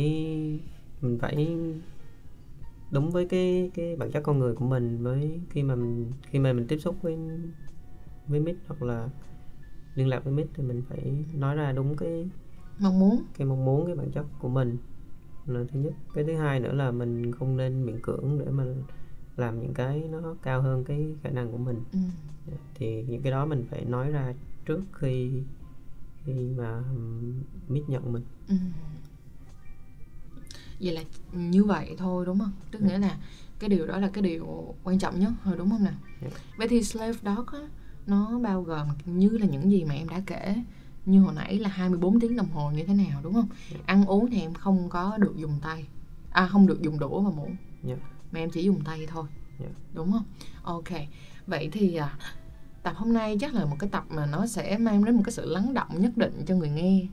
mình 1.01 1.17
phải 1.21 1.57
đúng 2.93 3.11
với 3.11 3.25
cái 3.25 3.71
cái 3.73 3.95
bản 3.95 4.11
chất 4.11 4.23
con 4.23 4.39
người 4.39 4.55
của 4.55 4.65
mình 4.65 5.03
với 5.03 5.41
khi 5.49 5.63
mà 5.63 5.75
mình 5.75 6.11
khi 6.21 6.39
mà 6.39 6.53
mình 6.53 6.67
tiếp 6.67 6.77
xúc 6.77 6.95
với 7.01 7.17
với 8.27 8.39
mít 8.39 8.55
hoặc 8.67 8.81
là 8.81 9.09
liên 9.95 10.07
lạc 10.07 10.23
với 10.23 10.33
mít 10.33 10.47
thì 10.53 10.63
mình 10.63 10.83
phải 10.89 11.25
nói 11.33 11.55
ra 11.55 11.71
đúng 11.71 11.97
cái 11.97 12.29
mong 12.79 12.99
muốn. 12.99 13.23
cái 13.37 13.47
mong 13.47 13.65
muốn 13.65 13.85
cái 13.85 13.95
bản 13.95 14.11
chất 14.11 14.25
của 14.39 14.49
mình. 14.49 14.77
Là 15.45 15.63
thứ 15.73 15.79
nhất 15.79 15.93
cái 16.13 16.23
thứ 16.23 16.35
hai 16.35 16.59
nữa 16.59 16.73
là 16.73 16.91
mình 16.91 17.31
không 17.31 17.57
nên 17.57 17.85
miễn 17.85 17.99
cưỡng 18.01 18.39
để 18.39 18.51
mà 18.51 18.65
làm 19.37 19.61
những 19.61 19.73
cái 19.73 20.03
nó 20.11 20.35
cao 20.43 20.61
hơn 20.61 20.83
cái 20.83 21.15
khả 21.23 21.29
năng 21.29 21.51
của 21.51 21.57
mình. 21.57 21.81
Ừ. 21.91 21.99
thì 22.75 23.03
những 23.07 23.21
cái 23.21 23.31
đó 23.31 23.45
mình 23.45 23.65
phải 23.69 23.85
nói 23.85 24.11
ra 24.11 24.33
trước 24.65 24.81
khi 24.93 25.43
khi 26.25 26.33
mà 26.57 26.83
mít 27.67 27.83
nhận 27.87 28.13
mình. 28.13 28.23
Ừ 28.47 28.55
vậy 30.83 30.93
là 30.93 31.01
như 31.31 31.63
vậy 31.63 31.95
thôi 31.97 32.25
đúng 32.25 32.39
không 32.39 32.51
tức 32.71 32.79
yeah. 32.79 32.91
Dạ. 32.91 32.97
nghĩa 32.97 33.07
là 33.07 33.17
cái 33.59 33.69
điều 33.69 33.87
đó 33.87 33.97
là 33.97 34.09
cái 34.13 34.21
điều 34.21 34.75
quan 34.83 34.99
trọng 34.99 35.19
nhất 35.19 35.31
rồi 35.45 35.57
đúng 35.57 35.69
không 35.69 35.83
nào 35.83 35.93
yeah. 36.21 36.33
Dạ. 36.33 36.39
vậy 36.57 36.67
thì 36.67 36.83
slave 36.83 37.13
dog 37.23 37.45
á 37.45 37.67
nó 38.07 38.39
bao 38.39 38.61
gồm 38.61 38.87
như 39.05 39.29
là 39.29 39.45
những 39.45 39.71
gì 39.71 39.83
mà 39.83 39.93
em 39.93 40.09
đã 40.09 40.21
kể 40.25 40.55
như 41.05 41.21
hồi 41.21 41.33
nãy 41.33 41.59
là 41.59 41.69
24 41.69 42.19
tiếng 42.19 42.35
đồng 42.35 42.49
hồ 42.51 42.71
như 42.71 42.83
thế 42.83 42.93
nào 42.93 43.21
đúng 43.23 43.33
không 43.33 43.47
yeah. 43.49 43.71
Dạ. 43.71 43.79
ăn 43.85 44.05
uống 44.05 44.31
thì 44.31 44.41
em 44.41 44.53
không 44.53 44.89
có 44.89 45.17
được 45.17 45.33
dùng 45.37 45.59
tay 45.61 45.87
à 46.31 46.47
không 46.47 46.67
được 46.67 46.81
dùng 46.81 46.99
đũa 46.99 47.21
và 47.21 47.31
muỗng 47.31 47.55
yeah. 47.87 47.99
mà 48.31 48.39
em 48.39 48.49
chỉ 48.49 48.63
dùng 48.63 48.83
tay 48.83 49.05
thôi 49.07 49.25
yeah. 49.59 49.71
đúng 49.93 50.11
không 50.11 50.23
ok 50.63 50.89
vậy 51.47 51.69
thì 51.71 51.95
à, 51.95 52.17
tập 52.83 52.93
hôm 52.95 53.13
nay 53.13 53.37
chắc 53.39 53.53
là 53.53 53.65
một 53.65 53.75
cái 53.79 53.89
tập 53.89 54.03
mà 54.09 54.25
nó 54.25 54.47
sẽ 54.47 54.77
mang 54.77 55.05
đến 55.05 55.15
một 55.15 55.21
cái 55.25 55.31
sự 55.31 55.45
lắng 55.45 55.73
động 55.73 56.01
nhất 56.01 56.17
định 56.17 56.43
cho 56.47 56.55
người 56.55 56.69
nghe 56.69 57.07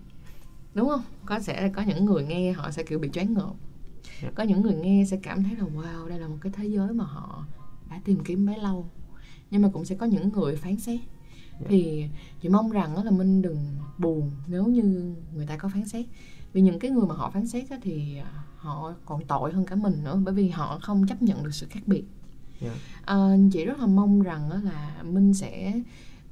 đúng 0.75 0.89
không 0.89 1.03
có 1.27 1.41
sẽ 1.41 1.69
có 1.69 1.83
những 1.83 2.05
người 2.05 2.25
nghe 2.25 2.53
họ 2.53 2.71
sẽ 2.71 2.83
kiểu 2.83 2.99
bị 2.99 3.09
choáng 3.13 3.35
ngợp 3.35 3.45
yeah. 3.45 4.23
Dạ. 4.23 4.31
có 4.35 4.43
những 4.43 4.63
người 4.63 4.75
nghe 4.75 5.05
sẽ 5.05 5.19
cảm 5.23 5.45
thấy 5.45 5.57
là 5.57 5.65
wow 5.65 6.09
đây 6.09 6.19
là 6.19 6.29
một 6.29 6.37
cái 6.41 6.53
thế 6.57 6.67
giới 6.67 6.93
mà 6.93 7.05
họ 7.05 7.45
đã 7.91 8.01
tìm 8.05 8.25
kiếm 8.25 8.47
bấy 8.47 8.59
lâu 8.59 8.87
nhưng 9.51 9.63
mà 9.63 9.69
cũng 9.73 9.85
sẽ 9.85 9.95
có 9.95 10.07
những 10.07 10.33
người 10.33 10.57
phán 10.57 10.77
xét 10.77 10.99
yeah. 10.99 11.61
Dạ. 11.61 11.67
thì 11.69 12.09
chị 12.41 12.49
mong 12.49 12.71
rằng 12.71 13.05
là 13.05 13.11
minh 13.11 13.43
đừng 13.43 13.77
buồn 13.99 14.31
nếu 14.47 14.65
như 14.65 15.15
người 15.35 15.47
ta 15.47 15.57
có 15.57 15.69
phán 15.69 15.89
xét 15.89 16.07
vì 16.53 16.61
những 16.61 16.79
cái 16.79 16.91
người 16.91 17.07
mà 17.07 17.15
họ 17.15 17.31
phán 17.31 17.47
xét 17.47 17.65
thì 17.83 18.17
à, 18.17 18.45
họ 18.57 18.95
còn 19.05 19.25
tội 19.25 19.53
hơn 19.53 19.65
cả 19.65 19.77
mình 19.77 20.05
nữa 20.05 20.21
bởi 20.25 20.35
vì 20.35 20.49
họ 20.49 20.79
không 20.83 21.07
chấp 21.07 21.23
nhận 21.23 21.45
được 21.45 21.55
sự 21.55 21.67
khác 21.71 21.81
biệt 21.87 22.05
yeah. 22.61 22.75
Dạ. 22.75 23.15
à, 23.15 23.37
chị 23.53 23.65
rất 23.65 23.79
là 23.79 23.87
mong 23.87 24.23
rằng 24.23 24.65
là 24.65 25.03
minh 25.03 25.35
sẽ 25.35 25.81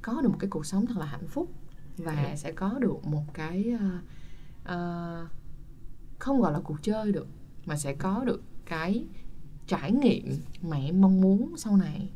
có 0.01 0.21
được 0.21 0.29
một 0.29 0.37
cái 0.39 0.49
cuộc 0.49 0.65
sống 0.65 0.85
thật 0.85 0.97
là 0.97 1.05
hạnh 1.05 1.27
phúc 1.27 1.49
và 1.97 2.13
yeah. 2.13 2.39
sẽ 2.39 2.51
có 2.51 2.79
được 2.79 3.07
một 3.07 3.23
cái 3.33 3.73
uh, 3.75 4.03
uh, 4.73 5.27
không 6.19 6.41
gọi 6.41 6.53
là 6.53 6.59
cuộc 6.59 6.83
chơi 6.83 7.11
được 7.11 7.27
mà 7.65 7.77
sẽ 7.77 7.93
có 7.93 8.23
được 8.25 8.41
cái 8.65 9.05
trải 9.67 9.91
nghiệm 9.91 10.25
mà 10.61 10.77
em 10.77 11.01
mong 11.01 11.21
muốn 11.21 11.53
sau 11.57 11.77
này 11.77 12.09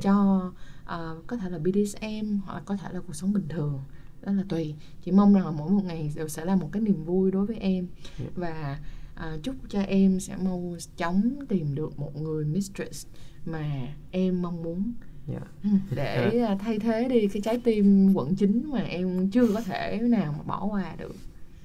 cho 0.00 0.46
uh, 0.82 1.26
có 1.26 1.36
thể 1.36 1.50
là 1.50 1.58
BDSM 1.58 2.38
hoặc 2.44 2.54
là 2.54 2.60
có 2.64 2.76
thể 2.76 2.88
là 2.92 3.00
cuộc 3.06 3.14
sống 3.14 3.32
bình 3.32 3.48
thường. 3.48 3.80
Đó 4.22 4.32
là 4.32 4.42
tùy. 4.48 4.74
Chỉ 5.02 5.12
mong 5.12 5.34
rằng 5.34 5.44
là 5.44 5.50
mỗi 5.50 5.70
một 5.70 5.84
ngày 5.84 6.12
đều 6.16 6.28
sẽ 6.28 6.44
là 6.44 6.56
một 6.56 6.68
cái 6.72 6.82
niềm 6.82 7.04
vui 7.04 7.30
đối 7.30 7.46
với 7.46 7.56
em. 7.56 7.88
Và 8.34 8.80
uh, 9.14 9.42
chúc 9.42 9.54
cho 9.68 9.80
em 9.80 10.20
sẽ 10.20 10.36
mau 10.36 10.76
chóng 10.96 11.46
tìm 11.48 11.74
được 11.74 11.98
một 11.98 12.16
người 12.16 12.44
mistress 12.44 13.06
mà 13.46 13.88
em 14.10 14.42
mong 14.42 14.62
muốn. 14.62 14.92
Yeah. 15.28 15.42
Dạ. 15.64 15.70
để 15.96 16.46
thay 16.60 16.78
thế 16.78 17.08
đi 17.08 17.28
cái 17.28 17.42
trái 17.42 17.60
tim 17.64 18.14
quận 18.14 18.36
chính 18.36 18.70
mà 18.70 18.80
em 18.80 19.30
chưa 19.30 19.54
có 19.54 19.60
thể 19.60 19.98
nào 20.02 20.34
mà 20.38 20.42
bỏ 20.42 20.64
qua 20.64 20.96
được 20.98 21.14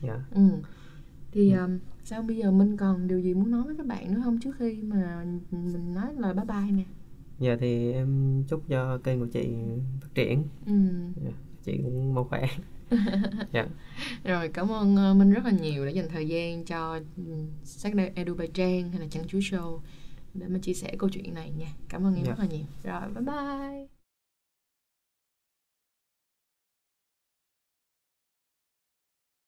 dạ 0.03 0.21
ừ. 0.31 0.41
thì 1.31 1.51
ừ. 1.51 1.59
um, 1.59 1.79
sao 2.03 2.21
bây 2.21 2.37
giờ 2.37 2.51
minh 2.51 2.77
còn 2.77 3.07
điều 3.07 3.19
gì 3.19 3.33
muốn 3.33 3.51
nói 3.51 3.63
với 3.63 3.75
các 3.77 3.85
bạn 3.85 4.13
nữa 4.13 4.21
không 4.23 4.39
trước 4.39 4.55
khi 4.59 4.73
mà 4.83 5.25
mình 5.51 5.93
nói 5.93 6.13
lời 6.17 6.33
bye 6.33 6.45
bye 6.45 6.71
nè 6.71 6.83
dạ 7.39 7.57
thì 7.59 7.91
em 7.91 8.43
chúc 8.47 8.63
cho 8.67 8.97
kênh 8.97 9.19
của 9.19 9.27
chị 9.31 9.49
phát 10.01 10.09
triển 10.15 10.43
ừ. 10.65 10.73
dạ, 11.25 11.31
chị 11.63 11.79
cũng 11.83 12.13
mau 12.13 12.23
khỏe 12.23 12.47
dạ. 13.51 13.67
rồi 14.23 14.47
cảm 14.47 14.71
ơn 14.71 15.11
uh, 15.11 15.17
minh 15.17 15.31
rất 15.31 15.45
là 15.45 15.51
nhiều 15.51 15.85
đã 15.85 15.91
dành 15.91 16.07
thời 16.09 16.27
gian 16.27 16.65
cho 16.65 16.99
sách 17.63 17.93
edu 18.15 18.35
by 18.35 18.47
trang 18.47 18.91
hay 18.91 18.99
là 19.01 19.07
chăn 19.11 19.23
chú 19.27 19.39
show 19.39 19.79
để 20.33 20.47
mà 20.47 20.59
chia 20.59 20.73
sẻ 20.73 20.95
câu 20.99 21.09
chuyện 21.09 21.33
này 21.33 21.51
nha 21.57 21.73
cảm 21.89 22.05
ơn 22.05 22.15
em 22.15 22.25
dạ. 22.25 22.31
rất 22.31 22.39
là 22.39 22.45
nhiều 22.45 22.65
rồi 22.83 23.01
bye 23.01 23.23
bye 23.25 23.92